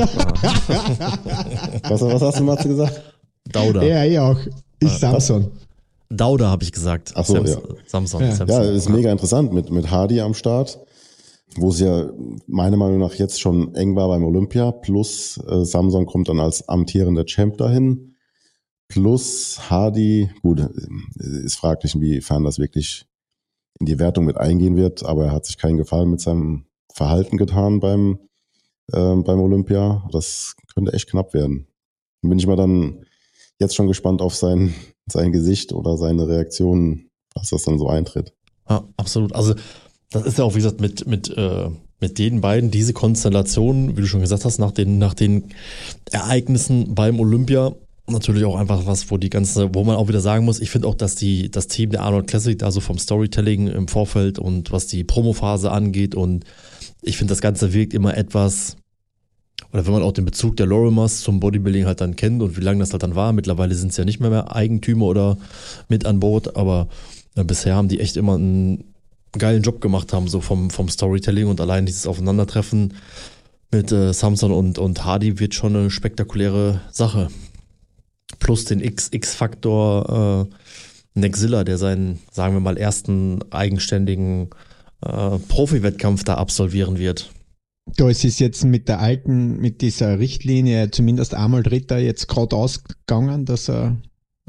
[1.87, 3.01] Was, was hast du, Matze, gesagt?
[3.45, 3.83] Dauda.
[3.83, 4.37] Ja, ich auch.
[4.79, 5.51] Ich Samsung.
[6.09, 7.13] Dauda habe ich gesagt.
[7.15, 7.59] Ach so, Sams- ja.
[7.85, 8.21] Samsung.
[8.21, 8.31] Ja.
[8.35, 8.63] Samsung.
[8.63, 10.79] Ja, ist mega interessant mit, mit Hardy am Start,
[11.55, 12.09] wo es ja
[12.45, 16.67] meiner Meinung nach jetzt schon eng war beim Olympia, plus äh, Samsung kommt dann als
[16.67, 18.15] amtierender Champ dahin,
[18.87, 23.05] plus Hardy, gut, äh, ist fraglich, inwiefern das wirklich
[23.79, 27.37] in die Wertung mit eingehen wird, aber er hat sich keinen Gefallen mit seinem Verhalten
[27.37, 28.19] getan beim,
[28.91, 30.07] äh, beim Olympia.
[30.11, 31.67] Das könnte echt knapp werden.
[32.21, 33.05] Bin ich mal dann
[33.59, 34.73] jetzt schon gespannt auf sein,
[35.05, 38.33] sein Gesicht oder seine Reaktionen, was das dann so eintritt.
[38.69, 39.33] Ja, absolut.
[39.33, 39.53] Also
[40.11, 44.01] das ist ja auch, wie gesagt, mit, mit, äh, mit den beiden, diese Konstellation, wie
[44.01, 45.45] du schon gesagt hast, nach den, nach den
[46.11, 47.73] Ereignissen beim Olympia,
[48.09, 50.87] natürlich auch einfach was, wo die ganze, wo man auch wieder sagen muss, ich finde
[50.87, 54.71] auch, dass die, das Team der Arnold Classic da so vom Storytelling im Vorfeld und
[54.71, 56.45] was die Promophase angeht und
[57.01, 58.77] ich finde, das Ganze wirkt immer etwas,
[59.73, 62.61] oder wenn man auch den Bezug der Lorimers zum Bodybuilding halt dann kennt und wie
[62.61, 65.37] lange das halt dann war, mittlerweile sind es ja nicht mehr, mehr Eigentümer oder
[65.89, 66.87] mit an Bord, aber
[67.35, 68.85] äh, bisher haben die echt immer einen
[69.33, 72.93] geilen Job gemacht haben, so vom, vom Storytelling und allein dieses Aufeinandertreffen
[73.71, 77.29] mit äh, Samson und, und Hardy wird schon eine spektakuläre Sache.
[78.39, 84.49] Plus den X-Faktor äh, Nexilla, der seinen, sagen wir mal, ersten eigenständigen
[85.01, 87.31] äh, Profi-Wettkampf da absolvieren wird.
[87.95, 92.55] Da ist es jetzt mit der alten, mit dieser Richtlinie zumindest einmal Dritter jetzt gerade
[92.55, 93.95] ausgegangen, dass er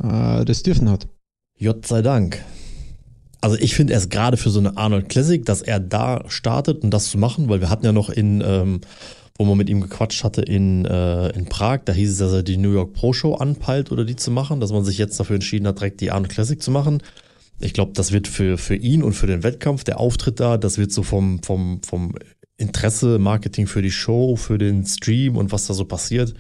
[0.03, 1.09] äh, das dürfen hat.
[1.61, 2.45] Gott sei Dank.
[3.41, 6.91] Also ich finde erst gerade für so eine Arnold Classic, dass er da startet und
[6.91, 8.81] das zu machen, weil wir hatten ja noch in, ähm,
[9.39, 12.43] wo man mit ihm gequatscht hatte in, äh, in Prag, da hieß es, dass er
[12.43, 15.37] die New York Pro Show anpeilt oder die zu machen, dass man sich jetzt dafür
[15.37, 17.01] entschieden hat, direkt die Arnold Classic zu machen.
[17.61, 20.79] Ich glaube, das wird für, für ihn und für den Wettkampf, der Auftritt da, das
[20.79, 22.15] wird so vom, vom, vom
[22.57, 26.35] Interesse, Marketing für die Show, für den Stream und was da so passiert,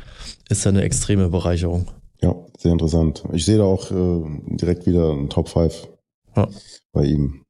[0.48, 1.86] ist ja eine extreme Bereicherung.
[2.20, 3.22] Ja, sehr interessant.
[3.32, 5.88] Ich sehe da auch äh, direkt wieder einen Top 5
[6.38, 6.48] Ja.
[6.92, 7.44] bei ihm,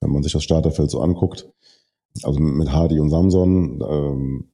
[0.00, 1.48] wenn man sich das Starterfeld so anguckt.
[2.22, 4.50] Also mit Hardy und Samson, ähm,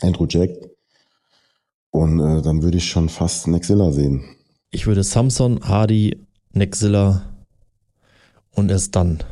[0.00, 0.50] Andrew Jack.
[1.90, 4.24] Und äh, dann würde ich schon fast Nexilla sehen.
[4.70, 6.20] Ich würde Samson, Hardy,
[6.52, 7.22] Nexilla
[8.54, 9.22] und erst dann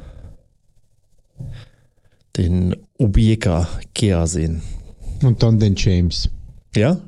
[2.37, 4.63] den Ubieka Kea sehen.
[5.23, 6.31] Und dann den James.
[6.75, 7.01] Ja?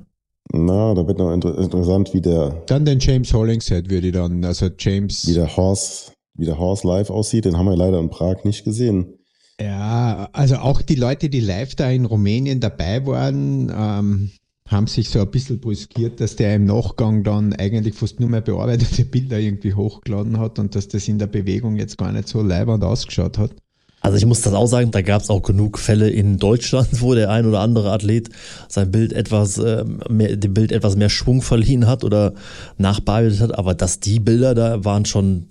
[0.52, 4.44] Na, da wird noch inter interessant, wie der, Dann den James Hollingshead würde ich dann,
[4.44, 5.26] also James.
[5.26, 7.44] wie der Horse, wie der Horse live aussieht.
[7.44, 9.14] Den haben wir leider in Prag nicht gesehen.
[9.60, 14.30] Ja, also auch die Leute, die live da in Rumänien dabei waren, ähm,
[14.68, 18.40] haben sich so ein bisschen brüskiert, dass der im Nachgang dann eigentlich fast nur mehr
[18.40, 22.42] bearbeitete Bilder irgendwie hochgeladen hat und dass das in der Bewegung jetzt gar nicht so
[22.42, 23.52] leibend ausgeschaut hat.
[24.00, 27.14] Also ich muss das auch sagen, da gab es auch genug Fälle in Deutschland, wo
[27.14, 28.28] der ein oder andere Athlet
[28.68, 32.34] sein Bild etwas äh, mehr, dem Bild etwas mehr Schwung verliehen hat oder
[32.76, 35.46] nachbearbeitet hat, aber dass die Bilder da waren schon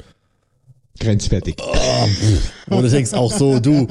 [1.00, 1.58] Grenzwertig.
[2.70, 3.88] Und du denkst auch so, du,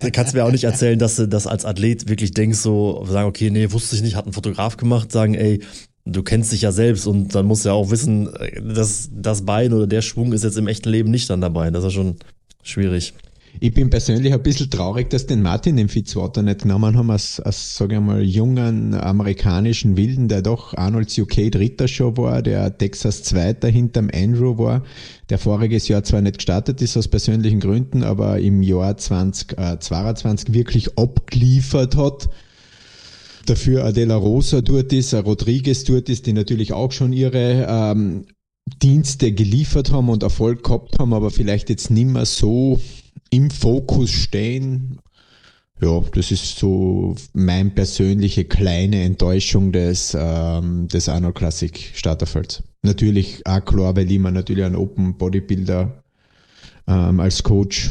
[0.00, 3.28] du kannst mir auch nicht erzählen, dass du das als Athlet wirklich denkst, so sagen,
[3.28, 5.62] okay, nee, wusste ich nicht, hat ein Fotograf gemacht, sagen, ey,
[6.06, 8.30] du kennst dich ja selbst und dann musst du ja auch wissen,
[8.62, 11.70] dass das Bein oder der Schwung ist jetzt im echten Leben nicht dann dabei.
[11.70, 12.16] Das ist schon
[12.62, 13.14] schwierig.
[13.58, 17.40] Ich bin persönlich ein bisschen traurig, dass den Martin den Fitzwater nicht genommen haben, als,
[17.40, 22.78] als sage ich mal, jungen amerikanischen Wilden, der doch Arnolds UK Dritter schon war, der
[22.78, 24.84] Texas Zweiter hinterm Andrew war,
[25.30, 30.96] der voriges Jahr zwar nicht gestartet ist aus persönlichen Gründen, aber im Jahr 2022 wirklich
[30.96, 32.28] abgeliefert hat.
[33.46, 38.26] Dafür Adela Rosa dort ist, ein Rodriguez dort ist, die natürlich auch schon ihre ähm,
[38.82, 42.78] Dienste geliefert haben und Erfolg gehabt haben, aber vielleicht jetzt nicht mehr so
[43.30, 44.98] im Fokus stehen.
[45.80, 52.62] Ja, das ist so mein persönliche kleine Enttäuschung des, ähm, des Arnold Classic Starterfelds.
[52.82, 56.02] Natürlich auch klar, weil ich mir natürlich einen Open Bodybuilder
[56.86, 57.90] ähm, als Coach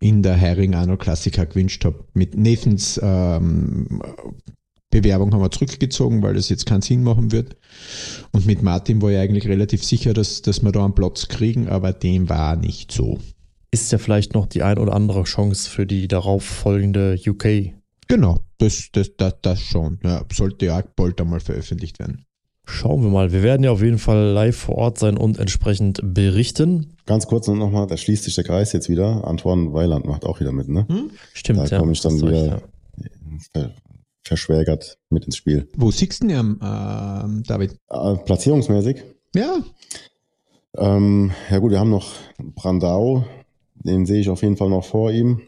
[0.00, 2.04] in der Hiring Arnold Classic gewünscht habe.
[2.14, 4.00] Mit Nathans ähm,
[4.90, 7.56] Bewerbung haben wir zurückgezogen, weil das jetzt keinen Sinn machen wird.
[8.32, 11.68] Und mit Martin war ich eigentlich relativ sicher, dass, dass wir da einen Platz kriegen,
[11.68, 13.18] aber dem war nicht so.
[13.76, 17.74] Ist ja vielleicht noch die ein oder andere Chance für die darauf folgende UK.
[18.08, 19.98] Genau, das, das, das, das schon.
[20.02, 22.24] Ja, sollte ja bald einmal veröffentlicht werden.
[22.64, 23.32] Schauen wir mal.
[23.32, 26.94] Wir werden ja auf jeden Fall live vor Ort sein und entsprechend berichten.
[27.04, 29.26] Ganz kurz noch nochmal, da schließt sich der Kreis jetzt wieder.
[29.26, 30.86] Antoine Weiland macht auch wieder mit, ne?
[31.34, 31.78] Stimmt, Da ja.
[31.78, 32.64] komme ich dann wieder recht,
[33.52, 33.72] ver
[34.22, 35.68] verschwägert mit ins Spiel.
[35.76, 37.76] Wo siehst du denn, ähm, David?
[37.90, 39.02] Äh, platzierungsmäßig.
[39.34, 39.58] Ja,
[40.78, 43.24] Ähm, ja gut, wir haben noch Brandau,
[43.84, 45.40] den sehe ich auf jeden Fall noch vor ihm.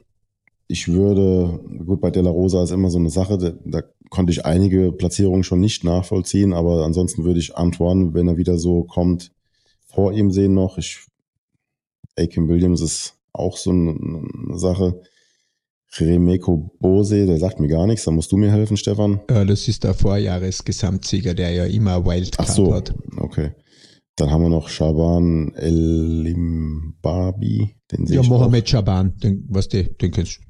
[0.67, 4.33] Ich würde, gut, bei De La Rosa ist immer so eine Sache, da, da konnte
[4.33, 8.85] ich einige Platzierungen schon nicht nachvollziehen, aber ansonsten würde ich Antoine, wenn er wieder so
[8.85, 9.33] kommt,
[9.87, 10.77] vor ihm sehen noch.
[10.79, 11.07] Ich,
[12.19, 14.27] Akim Williams ist auch so eine,
[14.59, 15.01] Sache.
[15.99, 19.21] Remeko Bose, der sagt mir gar nichts, da musst du mir helfen, Stefan.
[19.29, 22.95] äh, das ist der Vorjahresgesamtsieger, der ja immer Wildcard Ach so, hat.
[23.17, 23.53] okay.
[24.19, 28.23] Dann haben wir noch Shaban El-Limbabi, den Ja.
[28.23, 30.41] Mohamed Shaban, den, was die, den kennst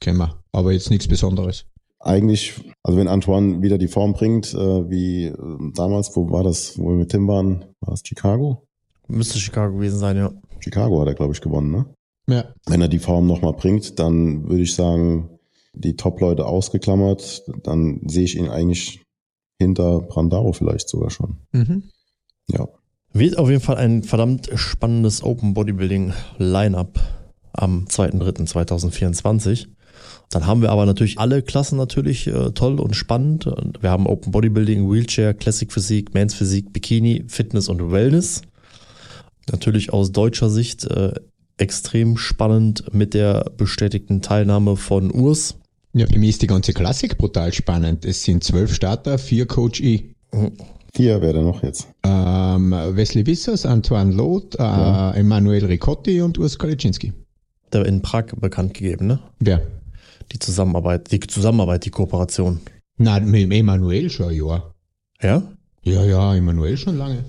[0.00, 0.42] kennen wir.
[0.52, 1.66] Aber jetzt nichts Besonderes.
[2.00, 5.34] Eigentlich, also wenn Antoine wieder die Form bringt, äh, wie äh,
[5.74, 8.66] damals, wo war das, wo wir mit Tim waren, war es Chicago?
[9.08, 10.32] Müsste Chicago gewesen sein, ja.
[10.60, 11.86] Chicago hat er, glaube ich, gewonnen, ne?
[12.26, 12.54] Ja.
[12.66, 15.38] Wenn er die Form nochmal bringt, dann würde ich sagen,
[15.74, 19.02] die Top-Leute ausgeklammert, dann sehe ich ihn eigentlich
[19.58, 21.38] hinter Brandao vielleicht sogar schon.
[21.52, 21.84] Mhm.
[22.48, 22.68] Ja.
[23.16, 26.98] Wird auf jeden Fall ein verdammt spannendes Open Bodybuilding Lineup
[27.52, 29.68] am 2.3.2024.
[30.30, 33.48] Dann haben wir aber natürlich alle Klassen natürlich äh, toll und spannend.
[33.80, 38.42] Wir haben Open Bodybuilding, Wheelchair, Classic Physik, Men's Physik, Bikini, Fitness und Wellness.
[39.48, 41.12] Natürlich aus deutscher Sicht äh,
[41.56, 45.54] extrem spannend mit der bestätigten Teilnahme von Urs.
[45.92, 48.04] Ja, für mich ist die ganze Klassik brutal spannend.
[48.04, 50.14] Es sind zwölf Starter, vier Coach E.
[50.96, 51.88] Vier wäre der noch jetzt.
[52.04, 57.12] Ähm, Wesley Wissers, Antoine Loth, äh, Emanuel Ricotti und Urs Kaliczynski.
[57.72, 59.18] Der in Prag bekannt gegeben, ne?
[59.40, 59.62] Wer?
[60.30, 62.60] Die Zusammenarbeit, die Zusammenarbeit, die Kooperation.
[62.96, 64.72] Nein, mit dem Emanuel schon ein Jahr.
[65.20, 65.42] Ja?
[65.82, 67.24] Ja, ja, Emanuel schon lange.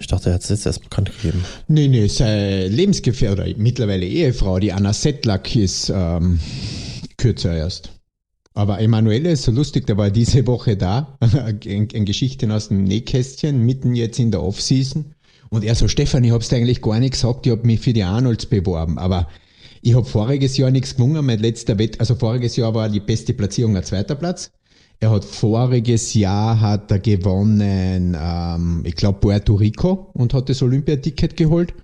[0.00, 1.44] Ich dachte, er hat es jetzt erst bekannt gegeben.
[1.68, 6.40] Nee, nee, seine Lebensgefährtin, mittlerweile Ehefrau, die Anna Settlack, ist ähm,
[7.16, 7.95] kürzer erst.
[8.56, 12.84] Aber Emanuele ist so lustig, der war diese Woche da, eine eine Geschichte aus dem
[12.84, 15.12] Nähkästchen, mitten jetzt in der Offseason.
[15.50, 17.92] Und er so, Stefan, ich hab's dir eigentlich gar nicht gesagt, ich hab mich für
[17.92, 19.28] die Arnolds beworben, aber
[19.82, 23.34] ich hab voriges Jahr nichts gewonnen, mein letzter Wett, also voriges Jahr war die beste
[23.34, 24.50] Platzierung ein zweiter Platz.
[25.00, 30.62] Er hat voriges Jahr hat er gewonnen, ähm, ich glaube Puerto Rico und hat das
[30.62, 31.74] Olympiaticket geholt.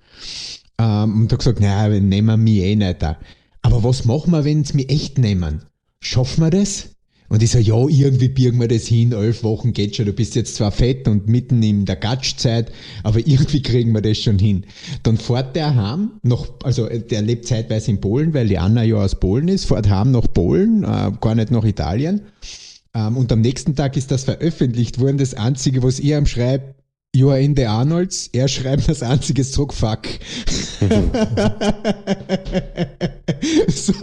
[0.79, 3.19] Ähm, und hat gesagt, naja, wir nehmen mich eh nicht da.
[3.61, 5.61] Aber was machen wir, wenn sie mich echt nehmen?
[6.03, 6.89] Schaffen wir das?
[7.29, 10.35] Und ich so, ja, irgendwie birgen wir das hin, elf Wochen geht schon, du bist
[10.35, 14.65] jetzt zwar fett und mitten in der Gatschzeit, aber irgendwie kriegen wir das schon hin.
[15.01, 18.83] Dann fährt der heim, noch, also äh, der lebt zeitweise in Polen, weil die Anna
[18.83, 22.21] ja aus Polen ist, fährt heim nach Polen, äh, gar nicht nach Italien.
[22.93, 25.17] Ähm, und am nächsten Tag ist das veröffentlicht worden.
[25.17, 26.75] Das Einzige, was ich am schreibe,
[27.15, 28.27] You are in the Arnolds.
[28.33, 29.99] Er schreibt das einzige zurück, fuck.
[33.67, 33.93] so,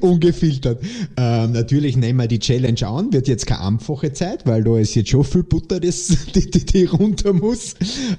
[0.00, 0.82] ungefiltert.
[1.18, 4.94] Ähm, natürlich nehmen wir die Challenge an, wird jetzt keine einfache Zeit, weil da ist
[4.94, 7.74] jetzt schon viel Butter, das, die, die, die runter muss.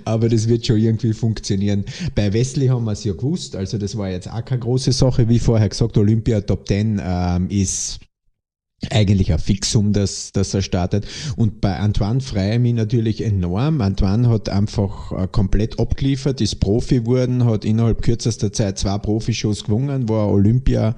[0.06, 1.84] Aber das wird schon irgendwie funktionieren.
[2.14, 5.30] Bei Wesley haben wir es ja gewusst, also das war jetzt auch keine große Sache,
[5.30, 8.02] wie vorher gesagt, Olympia Top 10 ähm, ist
[8.92, 11.08] eigentlich ein Fixum, dass, dass er startet.
[11.36, 13.82] Und bei Antoine freue ich mich natürlich enorm.
[13.82, 19.64] Antoine hat einfach äh, komplett abgeliefert, ist Profi geworden, hat innerhalb kürzester Zeit zwei Profishows
[19.64, 20.96] gewonnen, war Olympia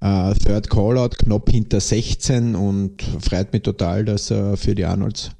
[0.00, 5.30] äh, Third Callout, knapp hinter 16 und freut mich total, dass er für die Arnolds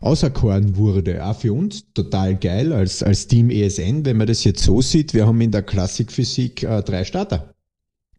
[0.00, 1.24] auserkoren wurde.
[1.24, 5.14] Auch für uns total geil als, als Team ESN, wenn man das jetzt so sieht.
[5.14, 7.54] Wir haben in der Klassikphysik äh, drei Starter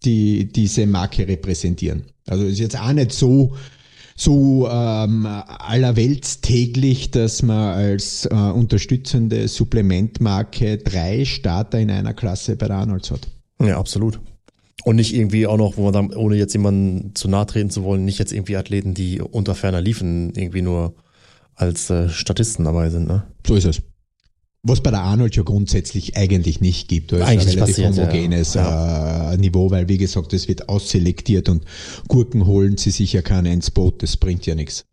[0.04, 2.04] die diese Marke repräsentieren.
[2.28, 3.56] Also ist jetzt auch nicht so
[4.16, 12.68] so ähm, allerweltstäglich, dass man als äh, unterstützende Supplementmarke drei Starter in einer Klasse bei
[12.68, 13.28] der Arnolds hat.
[13.60, 14.20] Ja, absolut.
[14.84, 17.84] Und nicht irgendwie auch noch, wo man dann, ohne jetzt jemanden zu nahe treten zu
[17.84, 20.96] wollen, nicht jetzt irgendwie Athleten, die unter ferner liefen, irgendwie nur
[21.56, 23.24] als äh, Statisten dabei sind, ne?
[23.46, 23.82] So ist es.
[24.64, 27.12] Was bei der Arnold ja grundsätzlich eigentlich nicht gibt.
[27.12, 28.04] Ist Eigentlich ein relativ passiert, ja.
[28.04, 31.66] homogenes Äh, Niveau, weil wie gesagt, es wird ausselektiert und
[32.08, 34.86] Gurken holen sie sich ja keine ins Boot, das bringt ja nichts.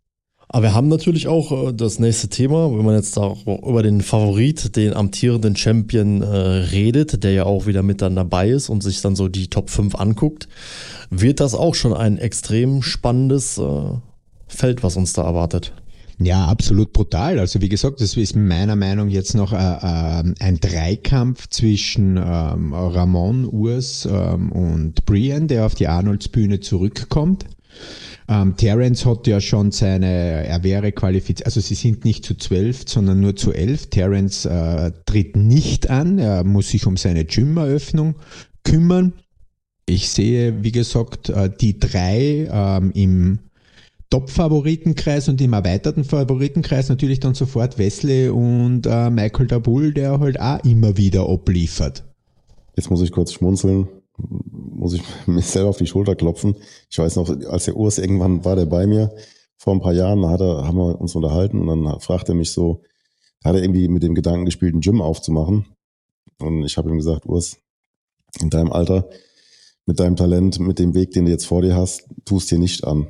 [0.51, 3.83] Aber wir haben natürlich auch äh, das nächste Thema, wenn man jetzt da auch über
[3.83, 8.69] den Favorit, den amtierenden Champion äh, redet, der ja auch wieder mit dann dabei ist
[8.69, 10.47] und sich dann so die Top 5 anguckt,
[11.11, 13.91] wird das auch schon ein extrem spannendes äh,
[14.47, 15.73] Feld, was uns da erwartet.
[16.21, 17.39] Ja, absolut brutal.
[17.39, 22.73] Also wie gesagt, das ist meiner Meinung jetzt noch äh, äh, ein Dreikampf zwischen ähm,
[22.73, 27.45] Ramon, Urs ähm, und Brian, der auf die Arnolds-Bühne zurückkommt.
[28.27, 32.83] Ähm, Terence hat ja schon seine, er wäre qualifiziert, also sie sind nicht zu zwölf,
[32.85, 33.87] sondern nur zu elf.
[33.87, 38.15] Terence äh, tritt nicht an, er muss sich um seine Gym-Eröffnung
[38.65, 39.13] kümmern.
[39.85, 43.39] Ich sehe, wie gesagt, äh, die drei ähm, im
[44.09, 50.39] Top-Favoritenkreis und im erweiterten Favoritenkreis natürlich dann sofort Wesley und äh, Michael Dabul, der halt
[50.39, 52.03] auch immer wieder abliefert.
[52.75, 53.87] Jetzt muss ich kurz schmunzeln,
[54.17, 56.55] muss ich mich selber auf die Schulter klopfen.
[56.89, 59.13] Ich weiß noch, als der Urs irgendwann war der bei mir,
[59.57, 62.51] vor ein paar Jahren, hat er, haben wir uns unterhalten und dann fragte er mich
[62.51, 62.81] so,
[63.43, 65.65] hat er irgendwie mit dem Gedanken gespielt, ein Gym aufzumachen.
[66.39, 67.57] Und ich habe ihm gesagt, Urs,
[68.41, 69.09] in deinem Alter,
[69.85, 72.85] mit deinem Talent, mit dem Weg, den du jetzt vor dir hast, tust dir nicht
[72.85, 73.07] an.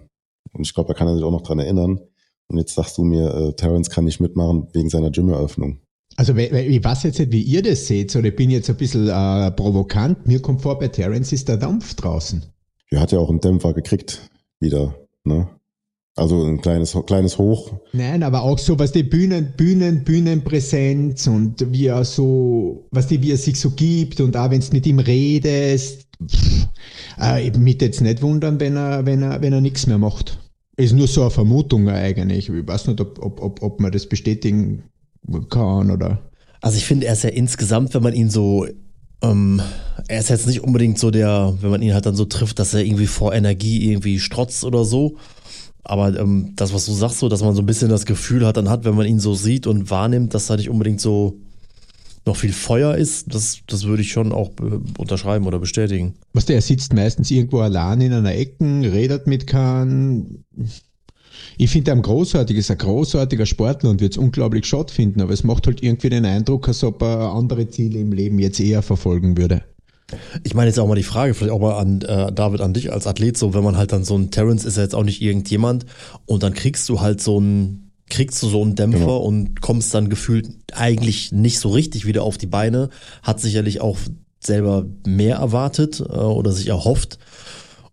[0.52, 2.00] Und ich glaube, da kann er sich auch noch dran erinnern.
[2.48, 5.80] Und jetzt sagst du mir, äh, Terence kann nicht mitmachen wegen seiner Gym-Eröffnung.
[6.16, 9.08] Also ich weiß jetzt nicht, wie ihr das seht, oder ich bin jetzt ein bisschen
[9.08, 10.28] äh, provokant.
[10.28, 12.44] Mir kommt vor, bei Terence ist der Dampf draußen.
[12.90, 14.30] Er hat ja auch einen Dämpfer gekriegt
[14.60, 14.96] wieder.
[15.24, 15.48] Ne?
[16.16, 17.80] Also ein kleines, kleines Hoch.
[17.94, 23.22] Nein, aber auch so, was die Bühnen, Bühnen, Bühnenpräsenz und wie er so, was die,
[23.22, 26.68] wie er sich so gibt und auch wenn du mit ihm redest, pff,
[27.20, 30.40] äh, mich jetzt nicht wundern, wenn er, wenn er, wenn er nichts mehr macht.
[30.78, 32.50] Ist nur so eine Vermutung eigentlich.
[32.50, 34.84] Ich weiß nicht, ob, ob, ob, ob man das bestätigen
[35.50, 36.20] kann oder.
[36.62, 38.66] Also ich finde, er ist ja insgesamt, wenn man ihn so,
[39.22, 39.62] ähm,
[40.08, 42.74] er ist jetzt nicht unbedingt so der, wenn man ihn halt dann so trifft, dass
[42.74, 45.18] er irgendwie vor Energie irgendwie strotzt oder so.
[45.84, 48.58] Aber ähm, das, was du sagst, so, dass man so ein bisschen das Gefühl hat,
[48.58, 51.40] dann hat, wenn man ihn so sieht und wahrnimmt, dass er nicht unbedingt so
[52.26, 54.52] noch viel Feuer ist, das, das würde ich schon auch
[54.98, 56.16] unterschreiben oder bestätigen.
[56.34, 60.44] Was der, er sitzt meistens irgendwo allein in einer Ecke, redet mit keinem.
[61.58, 65.34] Ich finde ihn großartig, ist ein großartiger Sportler und wird es unglaublich schade finden, aber
[65.34, 68.82] es macht halt irgendwie den Eindruck, als ob er andere Ziele im Leben jetzt eher
[68.82, 69.64] verfolgen würde.
[70.44, 72.92] Ich meine jetzt auch mal die Frage, vielleicht auch mal an äh, David, an dich
[72.92, 75.22] als Athlet, so wenn man halt dann so ein Terence ist ja jetzt auch nicht
[75.22, 75.86] irgendjemand
[76.26, 79.18] und dann kriegst du halt so ein, kriegst du so einen Dämpfer genau.
[79.18, 82.90] und kommst dann gefühlt eigentlich nicht so richtig wieder auf die Beine,
[83.24, 83.98] hat sicherlich auch
[84.40, 87.20] selber mehr erwartet äh, oder sich erhofft.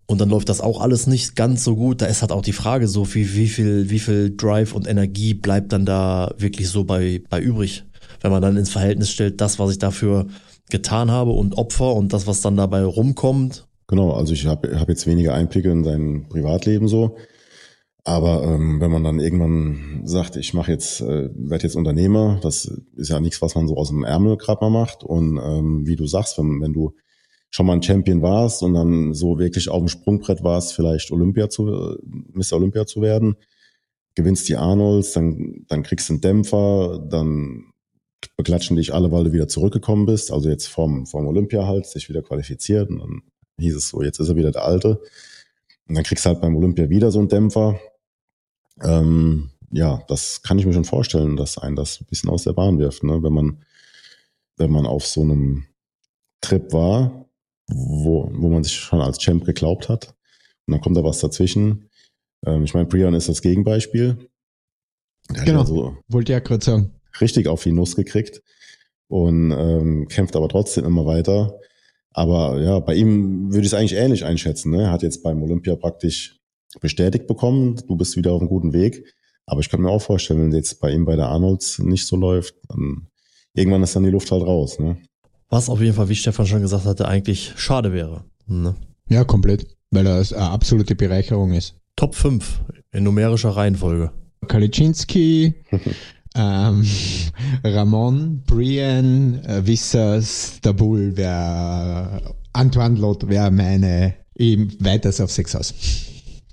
[0.06, 2.00] Und dann läuft das auch alles nicht ganz so gut.
[2.00, 5.34] Da ist halt auch die Frage so, wie, wie viel, wie viel Drive und Energie
[5.34, 7.84] bleibt dann da wirklich so bei, bei übrig?
[8.20, 10.26] Wenn man dann ins Verhältnis stellt, das, was ich dafür
[10.70, 13.66] getan habe und Opfer und das, was dann dabei rumkommt.
[13.88, 17.16] Genau, also ich habe hab jetzt weniger Einblicke in sein Privatleben so.
[18.06, 22.70] Aber ähm, wenn man dann irgendwann sagt, ich mache jetzt, äh, werde jetzt Unternehmer, das
[22.94, 25.02] ist ja nichts, was man so aus dem Ärmel gerade mal macht.
[25.02, 26.94] Und ähm, wie du sagst, wenn, wenn du
[27.50, 31.48] schon mal ein Champion warst und dann so wirklich auf dem Sprungbrett warst, vielleicht Olympia
[31.48, 31.96] zu, äh,
[32.32, 32.52] Mr.
[32.52, 33.34] Olympia zu werden,
[34.14, 37.72] gewinnst die Arnolds, dann, dann kriegst du einen Dämpfer, dann
[38.36, 42.08] beklatschen dich alle, weil du wieder zurückgekommen bist, also jetzt vom, vom Olympia halt, sich
[42.08, 43.22] wieder qualifiziert und dann
[43.58, 45.00] hieß es so, jetzt ist er wieder der Alte.
[45.88, 47.80] Und dann kriegst du halt beim Olympia wieder so einen Dämpfer.
[48.82, 52.52] Ähm, ja, das kann ich mir schon vorstellen, dass einen das ein bisschen aus der
[52.52, 53.22] Bahn wirft, ne?
[53.22, 53.64] wenn man,
[54.56, 55.66] wenn man auf so einem
[56.40, 57.26] Trip war,
[57.68, 60.14] wo, wo man sich schon als Champ geglaubt hat.
[60.66, 61.90] Und dann kommt da was dazwischen.
[62.44, 64.28] Ähm, ich meine, Prion ist das Gegenbeispiel.
[65.30, 68.42] Der genau, also, wollte ja gerade sagen richtig auf die Nuss gekriegt
[69.08, 71.58] und ähm, kämpft aber trotzdem immer weiter.
[72.10, 74.70] Aber ja, bei ihm würde ich es eigentlich ähnlich einschätzen.
[74.70, 74.84] Ne?
[74.84, 76.35] Er hat jetzt beim Olympia praktisch
[76.80, 79.04] bestätigt bekommen, du bist wieder auf einem guten Weg.
[79.46, 82.16] Aber ich kann mir auch vorstellen, wenn jetzt bei ihm bei der Arnolds nicht so
[82.16, 83.06] läuft, dann
[83.54, 84.78] irgendwann ist dann die Luft halt raus.
[84.78, 84.96] Ne?
[85.48, 88.24] Was auf jeden Fall, wie Stefan schon gesagt hatte, eigentlich schade wäre.
[88.46, 88.74] Ne?
[89.08, 91.76] Ja, komplett, weil das eine absolute Bereicherung ist.
[91.94, 92.60] Top 5
[92.92, 94.10] in numerischer Reihenfolge.
[94.48, 95.54] Kaliczynski,
[96.34, 96.84] ähm,
[97.64, 105.56] Ramon, Brian, äh, Wissers, der Bull wäre, Antoine Lot wäre meine, eben weiters auf 6
[105.56, 105.74] aus.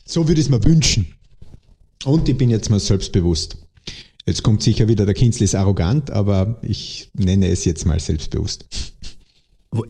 [0.06, 1.14] So würde ich es mir wünschen.
[2.06, 3.58] Und ich bin jetzt mal selbstbewusst.
[4.26, 8.66] Jetzt kommt sicher wieder der Kinzli ist arrogant, aber ich nenne es jetzt mal selbstbewusst.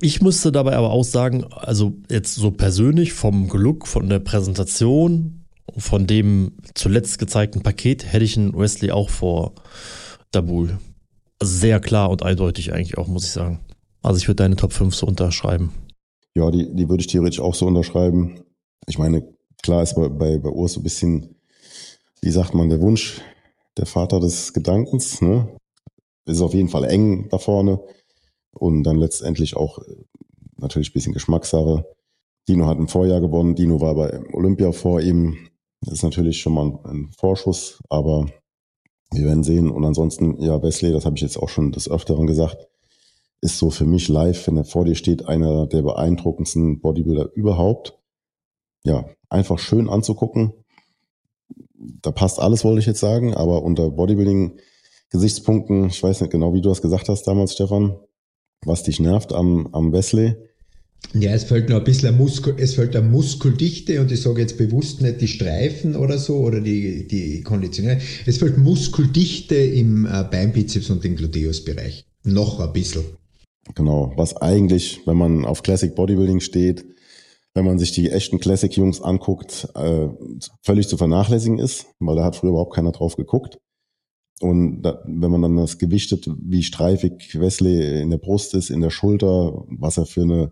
[0.01, 5.43] Ich musste dabei aber auch sagen, also jetzt so persönlich vom Glück, von der Präsentation,
[5.77, 9.53] von dem zuletzt gezeigten Paket hätte ich einen Wesley auch vor
[10.31, 10.79] Dabul.
[11.39, 13.59] Also sehr klar und eindeutig eigentlich auch, muss ich sagen.
[14.01, 15.71] Also ich würde deine Top 5 so unterschreiben.
[16.35, 18.41] Ja, die, die würde ich theoretisch auch so unterschreiben.
[18.87, 19.23] Ich meine,
[19.63, 21.35] klar ist bei, bei, bei Urs so ein bisschen,
[22.21, 23.21] wie sagt man, der Wunsch,
[23.77, 25.57] der Vater des Gedankens, ne?
[26.25, 27.81] Ist auf jeden Fall eng da vorne.
[28.51, 29.95] Und dann letztendlich auch äh,
[30.57, 31.85] natürlich ein bisschen Geschmackssache.
[32.47, 35.49] Dino hat im Vorjahr gewonnen, Dino war bei Olympia vor ihm.
[35.81, 38.27] Das ist natürlich schon mal ein Vorschuss, aber
[39.11, 39.69] wir werden sehen.
[39.69, 42.67] Und ansonsten, ja, Wesley, das habe ich jetzt auch schon des Öfteren gesagt,
[43.41, 47.97] ist so für mich live, wenn er vor dir steht, einer der beeindruckendsten Bodybuilder überhaupt.
[48.85, 50.53] Ja, einfach schön anzugucken.
[52.01, 56.61] Da passt alles, wollte ich jetzt sagen, aber unter Bodybuilding-Gesichtspunkten, ich weiß nicht genau, wie
[56.61, 57.97] du das gesagt hast damals, Stefan,
[58.65, 60.35] was dich nervt am, am Wesley.
[61.13, 64.57] Ja, es fällt noch ein bisschen Muskel, es fällt eine Muskeldichte und ich sage jetzt
[64.57, 68.01] bewusst nicht die Streifen oder so oder die, die Konditionelle.
[68.25, 72.07] Es fällt Muskeldichte im äh, Beinbizeps und im Gluteusbereich.
[72.23, 73.03] Noch ein bisschen.
[73.75, 76.85] Genau, was eigentlich, wenn man auf Classic Bodybuilding steht,
[77.53, 80.09] wenn man sich die echten Classic-Jungs anguckt, äh,
[80.63, 83.59] völlig zu vernachlässigen ist, weil da hat früher überhaupt keiner drauf geguckt.
[84.41, 88.81] Und da, wenn man dann das gewichtet, wie streifig Wesley in der Brust ist, in
[88.81, 90.51] der Schulter, was er für eine,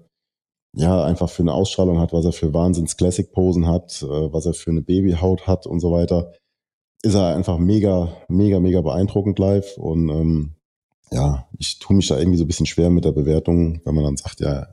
[0.74, 4.70] ja, einfach für eine Ausstrahlung hat, was er für Wahnsinns-Classic-Posen hat, äh, was er für
[4.72, 6.32] eine Babyhaut hat und so weiter,
[7.02, 9.78] ist er einfach mega, mega, mega beeindruckend live.
[9.78, 10.56] Und ähm,
[11.12, 14.04] ja, ich tue mich da irgendwie so ein bisschen schwer mit der Bewertung, wenn man
[14.04, 14.68] dann sagt, ja,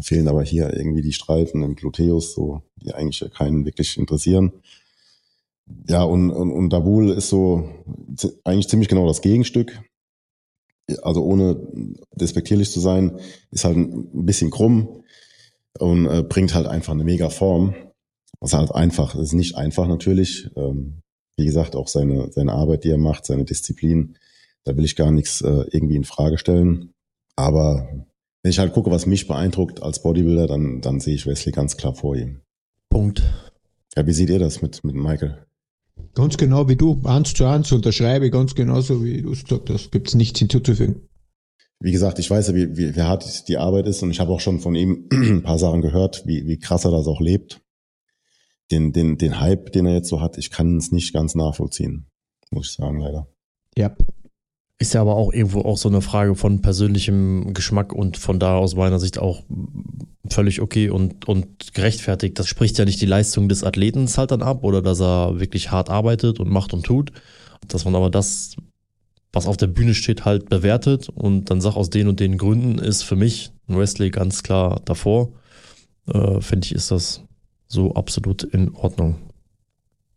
[0.00, 4.52] fehlen aber hier irgendwie die Streifen im Gluteus, so, die eigentlich keinen wirklich interessieren.
[5.88, 7.68] Ja, und, und, und Dabul ist so
[8.44, 9.80] eigentlich ziemlich genau das Gegenstück.
[11.02, 11.60] Also ohne
[12.14, 13.18] despektierlich zu sein,
[13.50, 15.04] ist halt ein bisschen krumm
[15.78, 17.74] und äh, bringt halt einfach eine mega Form.
[18.40, 20.48] Was halt einfach, ist nicht einfach natürlich.
[20.56, 21.02] Ähm,
[21.36, 24.16] wie gesagt, auch seine, seine Arbeit, die er macht, seine Disziplin,
[24.64, 26.94] da will ich gar nichts äh, irgendwie in Frage stellen.
[27.36, 27.88] Aber
[28.42, 31.76] wenn ich halt gucke, was mich beeindruckt als Bodybuilder, dann, dann sehe ich Wesley ganz
[31.76, 32.40] klar vor ihm.
[32.88, 33.22] Punkt.
[33.96, 35.44] Ja, wie seht ihr das mit, mit Michael?
[36.14, 39.90] Ganz genau wie du, eins zu eins unterschreibe, ganz genauso wie du es gesagt hast.
[39.90, 41.08] Gibt es nichts hinzuzufügen.
[41.80, 44.32] Wie gesagt, ich weiß ja, wie, wie, wie hart die Arbeit ist und ich habe
[44.32, 47.60] auch schon von ihm ein paar Sachen gehört, wie, wie krass er das auch lebt.
[48.70, 52.06] Den, den, den Hype, den er jetzt so hat, ich kann es nicht ganz nachvollziehen,
[52.50, 53.28] muss ich sagen, leider.
[53.76, 53.96] Ja.
[54.80, 58.56] Ist ja aber auch irgendwo auch so eine Frage von persönlichem Geschmack und von da
[58.56, 59.42] aus meiner Sicht auch
[60.30, 62.38] völlig okay und, und gerechtfertigt.
[62.38, 65.72] Das spricht ja nicht die Leistung des Athleten halt dann ab oder dass er wirklich
[65.72, 67.10] hart arbeitet und macht und tut.
[67.66, 68.54] Dass man aber das,
[69.32, 72.78] was auf der Bühne steht, halt bewertet und dann sagt, aus den und den Gründen
[72.78, 75.32] ist für mich ein Wesley ganz klar davor.
[76.06, 77.24] Äh, Finde ich, ist das
[77.66, 79.16] so absolut in Ordnung.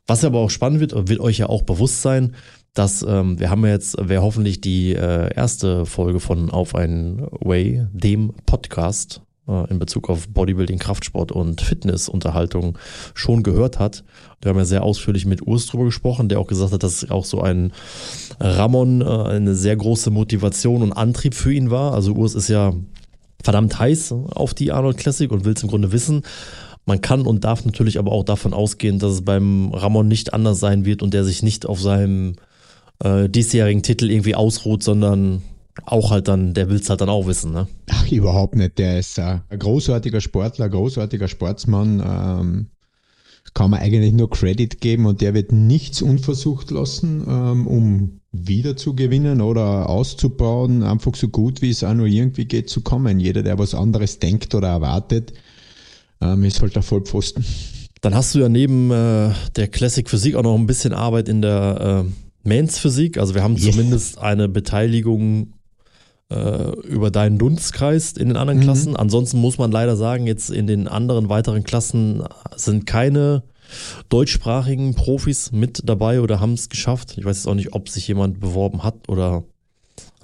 [0.07, 2.35] Was aber auch spannend wird, wird euch ja auch bewusst sein,
[2.73, 7.87] dass ähm, wir haben jetzt, wer hoffentlich die äh, erste Folge von Auf ein Way,
[7.91, 12.77] dem Podcast äh, in Bezug auf Bodybuilding, Kraftsport und Fitnessunterhaltung
[13.13, 14.03] schon gehört hat.
[14.41, 17.25] Wir haben ja sehr ausführlich mit Urs drüber gesprochen, der auch gesagt hat, dass auch
[17.25, 17.73] so ein
[18.39, 21.93] Ramon äh, eine sehr große Motivation und Antrieb für ihn war.
[21.93, 22.73] Also Urs ist ja
[23.43, 26.21] verdammt heiß auf die Arnold Classic und will es im Grunde wissen.
[26.85, 30.59] Man kann und darf natürlich aber auch davon ausgehen, dass es beim Ramon nicht anders
[30.59, 32.35] sein wird und der sich nicht auf seinem
[33.03, 35.41] äh, diesjährigen Titel irgendwie ausruht, sondern
[35.85, 37.67] auch halt dann, der will es halt dann auch wissen, ne?
[37.89, 38.77] Ach, überhaupt nicht.
[38.77, 42.03] Der ist äh, ein großartiger Sportler, ein großartiger Sportsmann.
[42.05, 42.67] Ähm,
[43.53, 48.77] kann man eigentlich nur Credit geben und der wird nichts unversucht lassen, ähm, um wieder
[48.77, 53.19] zu gewinnen oder auszubauen, einfach so gut wie es auch nur irgendwie geht zu kommen.
[53.19, 55.33] Jeder, der was anderes denkt oder erwartet,
[56.21, 57.43] ähm, ist halt der Vollpfosten.
[57.99, 61.41] Dann hast du ja neben äh, der Classic Physik auch noch ein bisschen Arbeit in
[61.41, 62.11] der äh,
[62.43, 63.17] Mains Physik.
[63.17, 63.71] Also wir haben yes.
[63.71, 65.53] zumindest eine Beteiligung
[66.29, 68.63] äh, über deinen Dunstkreis in den anderen mhm.
[68.63, 68.95] Klassen.
[68.95, 72.23] Ansonsten muss man leider sagen, jetzt in den anderen weiteren Klassen
[72.55, 73.43] sind keine
[74.09, 77.17] deutschsprachigen Profis mit dabei oder haben es geschafft.
[77.17, 79.43] Ich weiß jetzt auch nicht, ob sich jemand beworben hat oder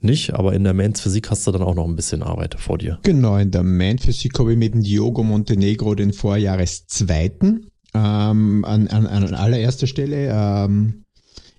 [0.02, 2.78] nicht, aber in der Mains Physik hast du dann auch noch ein bisschen Arbeit vor
[2.78, 3.00] dir.
[3.04, 8.88] Genau, in der Mains Physik habe ich mit dem Diogo Montenegro den Vorjahreszweiten ähm, an,
[8.88, 10.30] an, an allererster Stelle.
[10.32, 11.04] Ähm,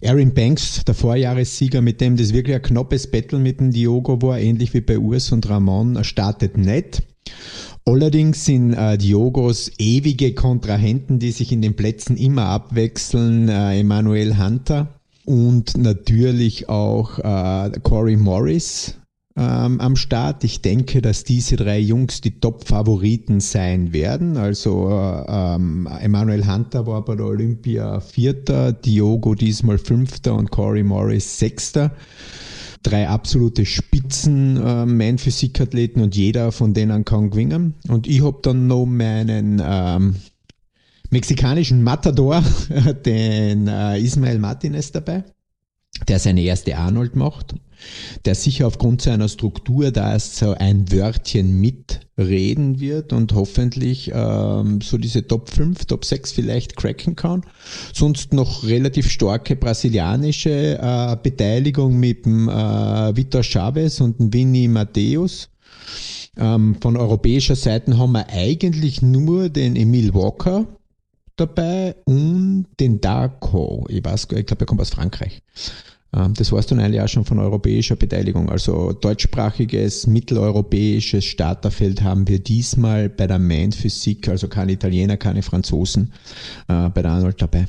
[0.05, 4.39] Aaron Banks, der Vorjahressieger, mit dem das wirklich ein knappes Battle mit dem Diogo war,
[4.39, 7.03] ähnlich wie bei Urs und Ramon, startet nicht.
[7.85, 14.39] Allerdings sind äh, Diogos ewige Kontrahenten, die sich in den Plätzen immer abwechseln, äh, Emmanuel
[14.39, 14.89] Hunter
[15.25, 18.95] und natürlich auch äh, Corey Morris,
[19.39, 20.43] ähm, am Start.
[20.43, 24.37] Ich denke, dass diese drei Jungs die Top-Favoriten sein werden.
[24.37, 30.83] Also äh, ähm, Emmanuel Hunter war bei der Olympia Vierter, Diogo diesmal Fünfter und Corey
[30.83, 31.93] Morris Sechster.
[32.83, 37.75] Drei absolute Spitzen äh, Man-Physik-Athleten und jeder von denen kann gewinnen.
[37.87, 40.17] Und ich habe dann noch meinen ähm,
[41.11, 42.43] mexikanischen Matador,
[43.07, 45.25] den äh, Ismael Martinez dabei,
[46.09, 47.55] der seine erste Arnold macht
[48.25, 54.11] der sicher aufgrund seiner Struktur, da es so ein Wörtchen mit reden wird und hoffentlich
[54.13, 57.43] ähm, so diese Top 5, Top 6 vielleicht cracken kann.
[57.95, 64.69] Sonst noch relativ starke brasilianische äh, Beteiligung mit dem äh, Vitor Chavez und dem Vini
[64.69, 65.49] Mateus.
[66.37, 70.67] Ähm, von europäischer Seite haben wir eigentlich nur den Emil Walker
[71.37, 73.87] dabei und den Darko.
[73.89, 75.43] Ich weiß, ich glaube, er kommt aus Frankreich.
[76.15, 78.49] Ähm, das war es dann eigentlich auch schon von europäischer Beteiligung.
[78.49, 85.43] Also deutschsprachiges, mitteleuropäisches Starterfeld haben wir diesmal bei der Main Physik, also keine Italiener, keine
[85.43, 86.13] Franzosen,
[86.69, 87.67] äh, bei der Arnold dabei.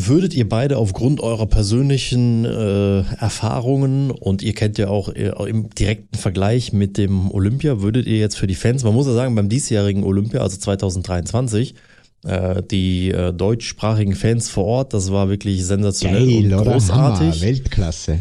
[0.00, 5.70] Würdet ihr beide aufgrund eurer persönlichen äh, Erfahrungen und ihr kennt ja auch äh, im
[5.70, 9.34] direkten Vergleich mit dem Olympia, würdet ihr jetzt für die Fans, man muss ja sagen,
[9.34, 11.76] beim diesjährigen Olympia, also 2023, äh,
[12.24, 14.94] die äh, deutschsprachigen Fans vor Ort.
[14.94, 17.28] Das war wirklich sensationell Geil, und großartig.
[17.28, 18.20] Hammer, Weltklasse.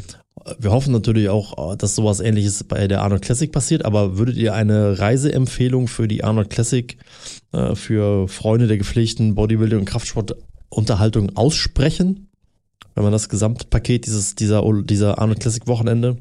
[0.60, 4.54] Wir hoffen natürlich auch, dass sowas ähnliches bei der Arnold Classic passiert, aber würdet ihr
[4.54, 6.96] eine Reiseempfehlung für die Arnold Classic
[7.52, 12.30] äh, für Freunde der gepflegten Bodybuilding und Kraftsportunterhaltung aussprechen?
[12.96, 16.18] Wenn man das Gesamtpaket dieses, dieser, dieser Arnold Classic Wochenende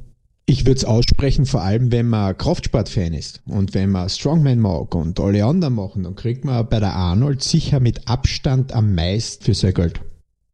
[0.46, 4.94] ich würde es aussprechen, vor allem wenn man Kraftsportfan ist und wenn man Strongman mag
[4.94, 9.44] und alle anderen machen, dann kriegt man bei der Arnold sicher mit Abstand am meisten
[9.44, 10.00] für sein Geld.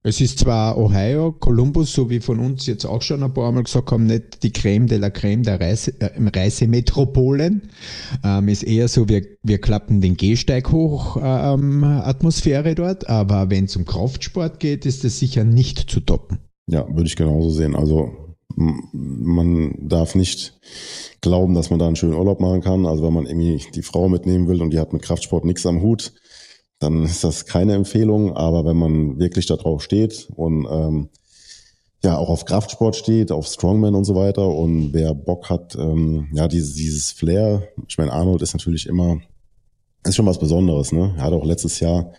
[0.05, 3.63] Es ist zwar Ohio, Columbus, so wie von uns jetzt auch schon ein paar Mal
[3.63, 7.71] gesagt haben, nicht die Creme de la Creme der Reise, äh, Reisemetropolen.
[8.25, 13.09] Ähm, ist eher so, wir, wir klappen den Gehsteig hoch, ähm, Atmosphäre dort.
[13.09, 16.39] Aber wenn es um Kraftsport geht, ist das sicher nicht zu toppen.
[16.69, 17.77] Ja, würde ich genauso sehen.
[17.77, 20.59] Also man darf nicht
[21.21, 22.87] glauben, dass man da einen schönen Urlaub machen kann.
[22.87, 25.83] Also wenn man irgendwie die Frau mitnehmen will und die hat mit Kraftsport nichts am
[25.83, 26.13] Hut,
[26.79, 28.37] dann ist das keine Empfehlung.
[28.37, 31.09] Aber wenn man wirklich da drauf steht und ähm,
[32.03, 36.29] ja auch auf Kraftsport steht, auf Strongman und so weiter und wer Bock hat, ähm,
[36.33, 37.69] ja dieses, dieses Flair.
[37.89, 39.21] Ich meine, Arnold ist natürlich immer
[40.05, 40.91] ist schon was Besonderes.
[40.91, 41.15] Ne?
[41.17, 42.13] Er hat auch letztes Jahr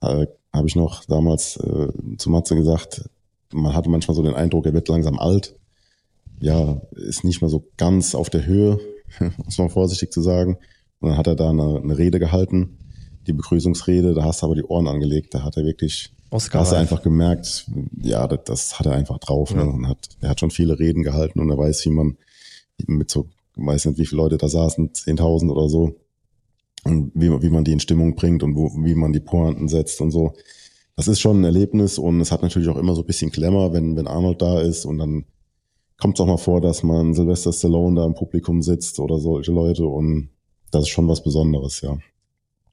[0.00, 3.10] äh, habe ich noch damals äh, zu Matze gesagt,
[3.52, 5.56] man hatte manchmal so den Eindruck, er wird langsam alt
[6.40, 8.78] ja, ist nicht mehr so ganz auf der Höhe,
[9.44, 10.56] muss man vorsichtig zu sagen.
[11.00, 12.78] Und dann hat er da eine, eine Rede gehalten,
[13.26, 16.72] die Begrüßungsrede, da hast du aber die Ohren angelegt, da hat er wirklich, Oscar hast
[16.72, 17.70] du einfach gemerkt,
[18.00, 19.50] ja, das, das hat er einfach drauf.
[19.50, 19.64] Ja.
[19.64, 19.70] Ne?
[19.70, 22.16] Und hat, er hat schon viele Reden gehalten und er weiß, wie man
[22.86, 25.96] mit so, weiß nicht, wie viele Leute da saßen, 10.000 oder so,
[26.84, 30.00] und wie, wie man die in Stimmung bringt und wo, wie man die Pointen setzt
[30.00, 30.34] und so.
[30.96, 33.72] Das ist schon ein Erlebnis und es hat natürlich auch immer so ein bisschen Klemmer,
[33.72, 35.24] wenn, wenn Arnold da ist und dann
[35.98, 39.52] kommt es auch mal vor, dass man Sylvester Stallone da im Publikum sitzt oder solche
[39.52, 40.30] Leute und
[40.70, 41.96] das ist schon was Besonderes, ja.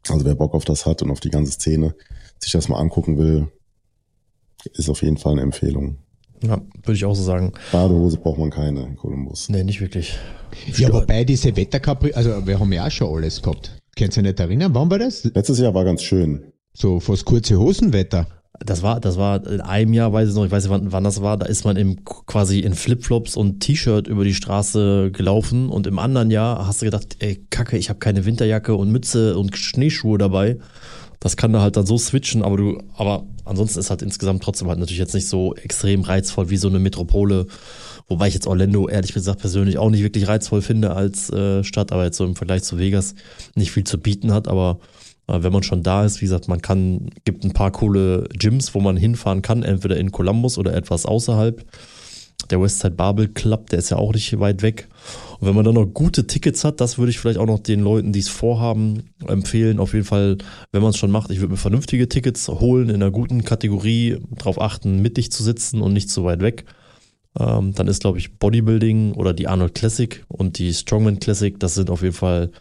[0.10, 1.96] Also wer Bock auf das hat und auf die ganze Szene
[2.40, 3.52] sich das mal angucken will,
[4.74, 5.98] ist auf jeden Fall eine Empfehlung.
[6.44, 7.54] Ja, würde ich auch so sagen.
[7.72, 9.50] Badehose braucht man keine in Columbus.
[9.50, 10.18] Nee, nicht wirklich.
[10.76, 13.78] Ja, wobei diese Wetterkapri, also wir haben ja auch schon alles gehabt.
[13.96, 14.74] Kennst du dich nicht erinnern?
[14.74, 15.24] Wann war das?
[15.24, 16.52] Letztes Jahr war ganz schön.
[16.74, 18.28] So fast kurze Hosenwetter
[18.60, 21.04] das war, das war in einem Jahr, weiß ich noch, ich weiß nicht, wann, wann
[21.04, 25.70] das war, da ist man im, quasi in Flipflops und T-Shirt über die Straße gelaufen
[25.70, 29.38] und im anderen Jahr hast du gedacht, ey, kacke, ich habe keine Winterjacke und Mütze
[29.38, 30.58] und Schneeschuhe dabei.
[31.20, 34.68] Das kann da halt dann so switchen, aber du, aber ansonsten ist halt insgesamt trotzdem
[34.68, 37.48] halt natürlich jetzt nicht so extrem reizvoll wie so eine Metropole,
[38.08, 41.92] wobei ich jetzt Orlando ehrlich gesagt persönlich auch nicht wirklich reizvoll finde als äh, Stadt,
[41.92, 43.16] aber jetzt so im Vergleich zu Vegas
[43.56, 44.80] nicht viel zu bieten hat, aber
[45.40, 48.80] wenn man schon da ist, wie gesagt, man kann, gibt ein paar coole Gyms, wo
[48.80, 51.64] man hinfahren kann, entweder in Columbus oder etwas außerhalb.
[52.50, 54.88] Der Westside Babel Club, der ist ja auch nicht weit weg.
[55.40, 57.82] Und wenn man dann noch gute Tickets hat, das würde ich vielleicht auch noch den
[57.82, 59.80] Leuten, die es vorhaben, empfehlen.
[59.80, 60.40] Auf jeden Fall,
[60.72, 64.18] wenn man es schon macht, ich würde mir vernünftige Tickets holen, in einer guten Kategorie,
[64.32, 66.66] darauf achten, mittig zu sitzen und nicht zu weit weg.
[67.40, 71.76] Ähm, dann ist, glaube ich, Bodybuilding oder die Arnold Classic und die Strongman Classic, das
[71.76, 72.52] sind auf jeden Fall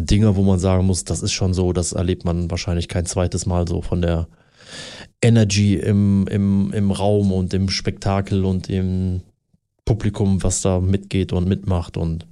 [0.00, 3.46] Dinge, wo man sagen muss, das ist schon so, das erlebt man wahrscheinlich kein zweites
[3.46, 4.28] Mal so von der
[5.22, 9.22] Energy im, im, im Raum und im Spektakel und im
[9.84, 12.26] Publikum, was da mitgeht und mitmacht und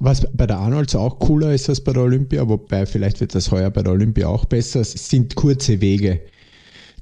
[0.00, 3.50] was bei der Arnolds auch cooler ist als bei der Olympia, wobei vielleicht wird das
[3.50, 6.20] heuer bei der Olympia auch besser, sind kurze Wege.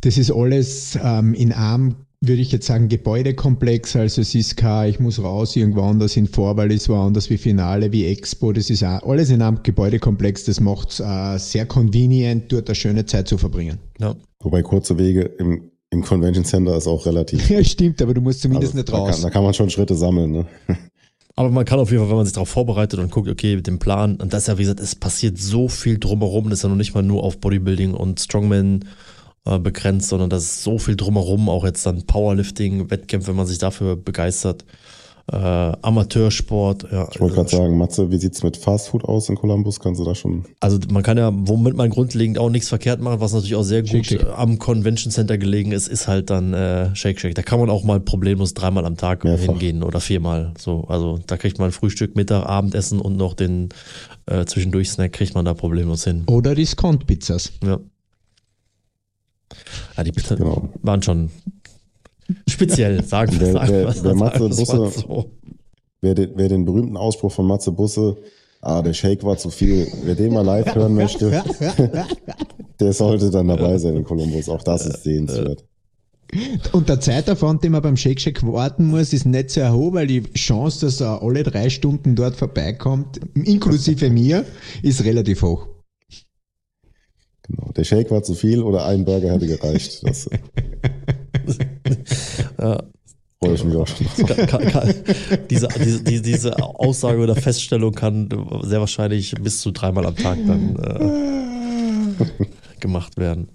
[0.03, 3.97] Das ist alles ähm, in einem würde ich jetzt sagen, Gebäudekomplex.
[3.97, 7.29] Also es ist kein, ich muss raus irgendwo anders hin vor, weil es war anders
[7.31, 8.53] wie Finale, wie Expo.
[8.53, 10.45] Das ist auch alles in einem Gebäudekomplex.
[10.45, 13.79] Das macht es äh, sehr convenient, dort eine schöne Zeit zu verbringen.
[13.99, 14.15] Ja.
[14.41, 17.51] Wobei kurze Wege im, im Convention Center ist auch relativ.
[17.51, 19.09] ja, stimmt, aber du musst zumindest also, nicht raus.
[19.09, 20.31] Da kann, da kann man schon Schritte sammeln.
[20.31, 20.47] Ne?
[21.35, 23.67] Aber man kann auf jeden Fall, wenn man sich darauf vorbereitet und guckt, okay, mit
[23.67, 26.63] dem Plan, und das ist ja, wie gesagt, es passiert so viel drumherum, das ist
[26.65, 28.85] ja noch nicht mal nur auf Bodybuilding und Strongman
[29.45, 33.47] äh, begrenzt, sondern das ist so viel drumherum, auch jetzt dann Powerlifting, Wettkämpfe, wenn man
[33.47, 34.65] sich dafür begeistert.
[35.33, 36.87] äh, Amateursport.
[36.91, 39.79] Ja, Ich wollte gerade sagen, Matze, wie sieht's mit Fastfood aus in Columbus?
[39.79, 40.45] Kannst du da schon?
[40.61, 43.83] Also man kann ja, womit man grundlegend auch nichts verkehrt machen, was natürlich auch sehr
[43.83, 44.23] gut Shake, Shake.
[44.23, 47.37] äh, am Convention Center gelegen ist, ist halt dann äh, Shake Shake.
[47.37, 49.45] Da kann man auch mal problemlos dreimal am Tag Mehrfach.
[49.47, 50.55] hingehen oder viermal.
[50.59, 53.69] So, also da kriegt man Frühstück, Mittag, Abendessen und noch den
[54.27, 56.25] äh, zwischendurch Snack kriegt man da problemlos hin.
[56.27, 57.53] Oder Discount-Pizzas.
[57.65, 57.79] Ja.
[59.97, 60.69] Ja, die Pizza Genau.
[60.83, 61.31] waren schon
[62.49, 65.31] speziell, sagen wir Wer- wer- Matze Busse- so.
[66.01, 68.17] Wer den, wer den berühmten Ausspruch von Matze Busse,
[68.61, 71.31] ah, der Shake war zu viel, wer den mal live hören möchte,
[72.81, 74.49] der sollte dann dabei sein in Columbus.
[74.49, 75.65] Auch das ist sehenswert.
[76.73, 80.07] Und der Zeitaufwand, den man beim Shake Shack warten muss, ist nicht sehr hoch, weil
[80.07, 84.45] die Chance, dass er alle drei Stunden dort vorbeikommt, inklusive mir,
[84.83, 85.67] ist relativ hoch.
[87.49, 87.73] Genau.
[87.73, 90.03] Der Shake war zu viel oder ein Burger hätte gereicht.
[90.07, 90.39] Das äh,
[92.61, 92.83] Ja,
[93.43, 94.07] freue ich mich auch schon.
[95.51, 98.29] diese, diese, diese- diese Aussage oder Feststellung kann
[98.63, 100.77] sehr wahrscheinlich bis zu dreimal am Tag dann
[102.19, 102.25] äh,
[102.81, 103.49] gemacht werden.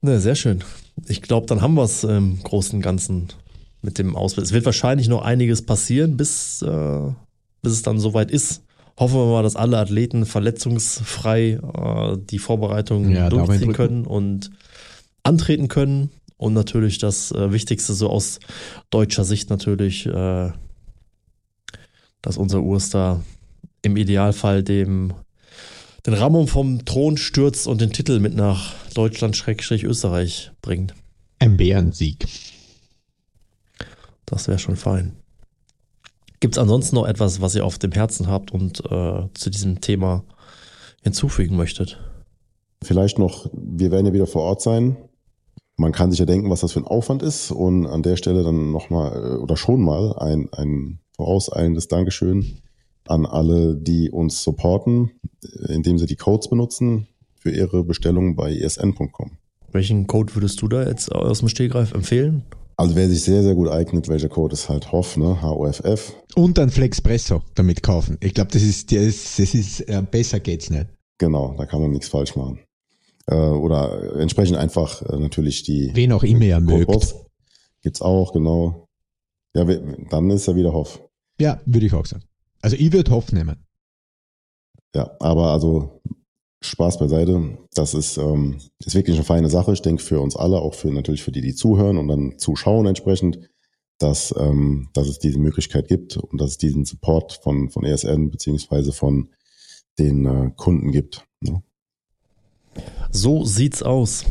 [0.00, 0.62] Ne, sehr schön.
[1.08, 3.28] Ich glaube, dann haben wir es im Großen und Ganzen
[3.82, 4.44] mit dem Ausblick.
[4.44, 7.00] Es wird wahrscheinlich noch einiges passieren, bis, äh,
[7.62, 8.62] bis es dann soweit ist.
[8.98, 14.50] Hoffen wir mal, dass alle Athleten verletzungsfrei äh, die Vorbereitung Ja, durchziehen können und
[15.22, 16.10] antreten können.
[16.36, 18.40] Und natürlich das äh, Wichtigste so aus
[18.90, 20.50] deutscher Sicht natürlich, äh,
[22.22, 23.24] dass unser Urstar
[23.82, 25.14] im Idealfall dem
[26.06, 30.94] den Ramon vom Thron stürzt und den Titel mit nach Deutschland-Österreich bringt.
[31.38, 32.26] Ein Bärensieg.
[34.24, 35.17] Das wäre schon fein.
[36.40, 39.80] Gibt es ansonsten noch etwas, was ihr auf dem Herzen habt und äh, zu diesem
[39.80, 40.24] Thema
[41.02, 41.98] hinzufügen möchtet?
[42.82, 44.96] Vielleicht noch, wir werden ja wieder vor Ort sein.
[45.76, 47.50] Man kann sich ja denken, was das für ein Aufwand ist.
[47.50, 52.60] Und an der Stelle dann nochmal oder schon mal ein, ein vorauseilendes Dankeschön
[53.06, 55.10] an alle, die uns supporten,
[55.68, 59.38] indem sie die Codes benutzen für ihre Bestellung bei esn.com.
[59.72, 62.44] Welchen Code würdest du da jetzt aus dem Stehgreif empfehlen?
[62.80, 65.42] Also wer sich sehr, sehr gut eignet, welcher Code ist halt HOFF, ne?
[65.42, 66.14] H-O-F-F.
[66.36, 68.16] Und ein Flexpresso damit kaufen.
[68.20, 70.86] Ich glaube, das ist, das, das ist, äh, besser geht's nicht.
[71.18, 72.60] Genau, da kann man nichts falsch machen.
[73.26, 77.16] Äh, oder entsprechend einfach äh, natürlich die Wen auch immer er Code mögt.
[77.82, 78.86] Gibt's auch, genau.
[79.54, 81.02] Ja, dann ist er wieder Hoff.
[81.40, 82.22] Ja, würde ich auch sagen.
[82.62, 83.56] Also ich würde Hoff nehmen.
[84.94, 86.00] Ja, aber also
[86.60, 87.58] Spaß beiseite.
[87.74, 89.72] Das ist, ähm, ist wirklich eine feine Sache.
[89.72, 92.86] Ich denke für uns alle, auch für natürlich für die, die zuhören und dann zuschauen
[92.86, 93.38] entsprechend,
[93.98, 98.30] dass, ähm, dass es diese Möglichkeit gibt und dass es diesen Support von, von ESN
[98.30, 99.30] beziehungsweise von
[99.98, 101.24] den äh, Kunden gibt.
[101.40, 101.62] Ne?
[103.10, 104.24] So sieht's aus.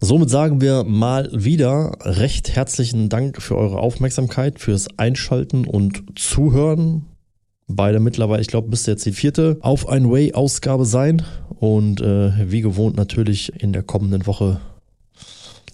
[0.00, 7.06] Somit sagen wir mal wieder recht herzlichen Dank für eure Aufmerksamkeit, fürs Einschalten und Zuhören.
[7.68, 11.22] Beide mittlerweile, ich glaube, müsste jetzt die vierte auf ein Way-Ausgabe sein.
[11.58, 14.60] Und äh, wie gewohnt natürlich in der kommenden Woche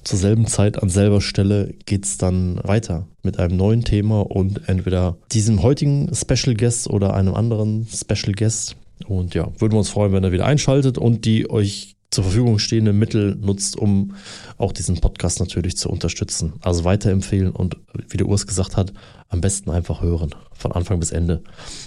[0.05, 5.17] zur selben Zeit an selber Stelle geht's dann weiter mit einem neuen Thema und entweder
[5.31, 8.77] diesem heutigen Special Guest oder einem anderen Special Guest.
[9.07, 12.59] Und ja, würden wir uns freuen, wenn ihr wieder einschaltet und die euch zur Verfügung
[12.59, 14.15] stehenden Mittel nutzt, um
[14.59, 16.53] auch diesen Podcast natürlich zu unterstützen.
[16.61, 18.93] Also weiterempfehlen und wie der Urs gesagt hat,
[19.29, 20.35] am besten einfach hören.
[20.53, 21.43] Von Anfang bis Ende.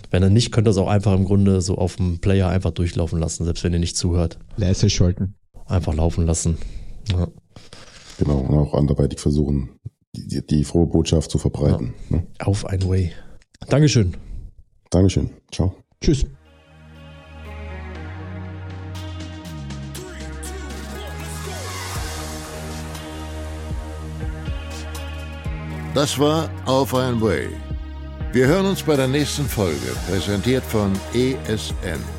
[0.09, 2.71] Wenn er nicht, könnt ihr es auch einfach im Grunde so auf dem Player einfach
[2.71, 4.39] durchlaufen lassen, selbst wenn ihr nicht zuhört.
[4.57, 5.35] Leise schalten.
[5.67, 6.57] Einfach laufen lassen.
[7.11, 7.27] Ja.
[8.17, 8.39] Genau.
[8.39, 9.69] Und auch anderweitig versuchen,
[10.15, 11.93] die, die, die frohe Botschaft zu verbreiten.
[12.09, 12.25] Ne?
[12.39, 13.11] Auf ein Way.
[13.67, 14.15] Dankeschön.
[14.89, 15.29] Dankeschön.
[15.51, 15.75] Ciao.
[16.01, 16.25] Tschüss.
[25.95, 27.47] Das war Auf ein Way.
[28.33, 32.14] Wir hören uns bei der nächsten Folge, präsentiert von ESN.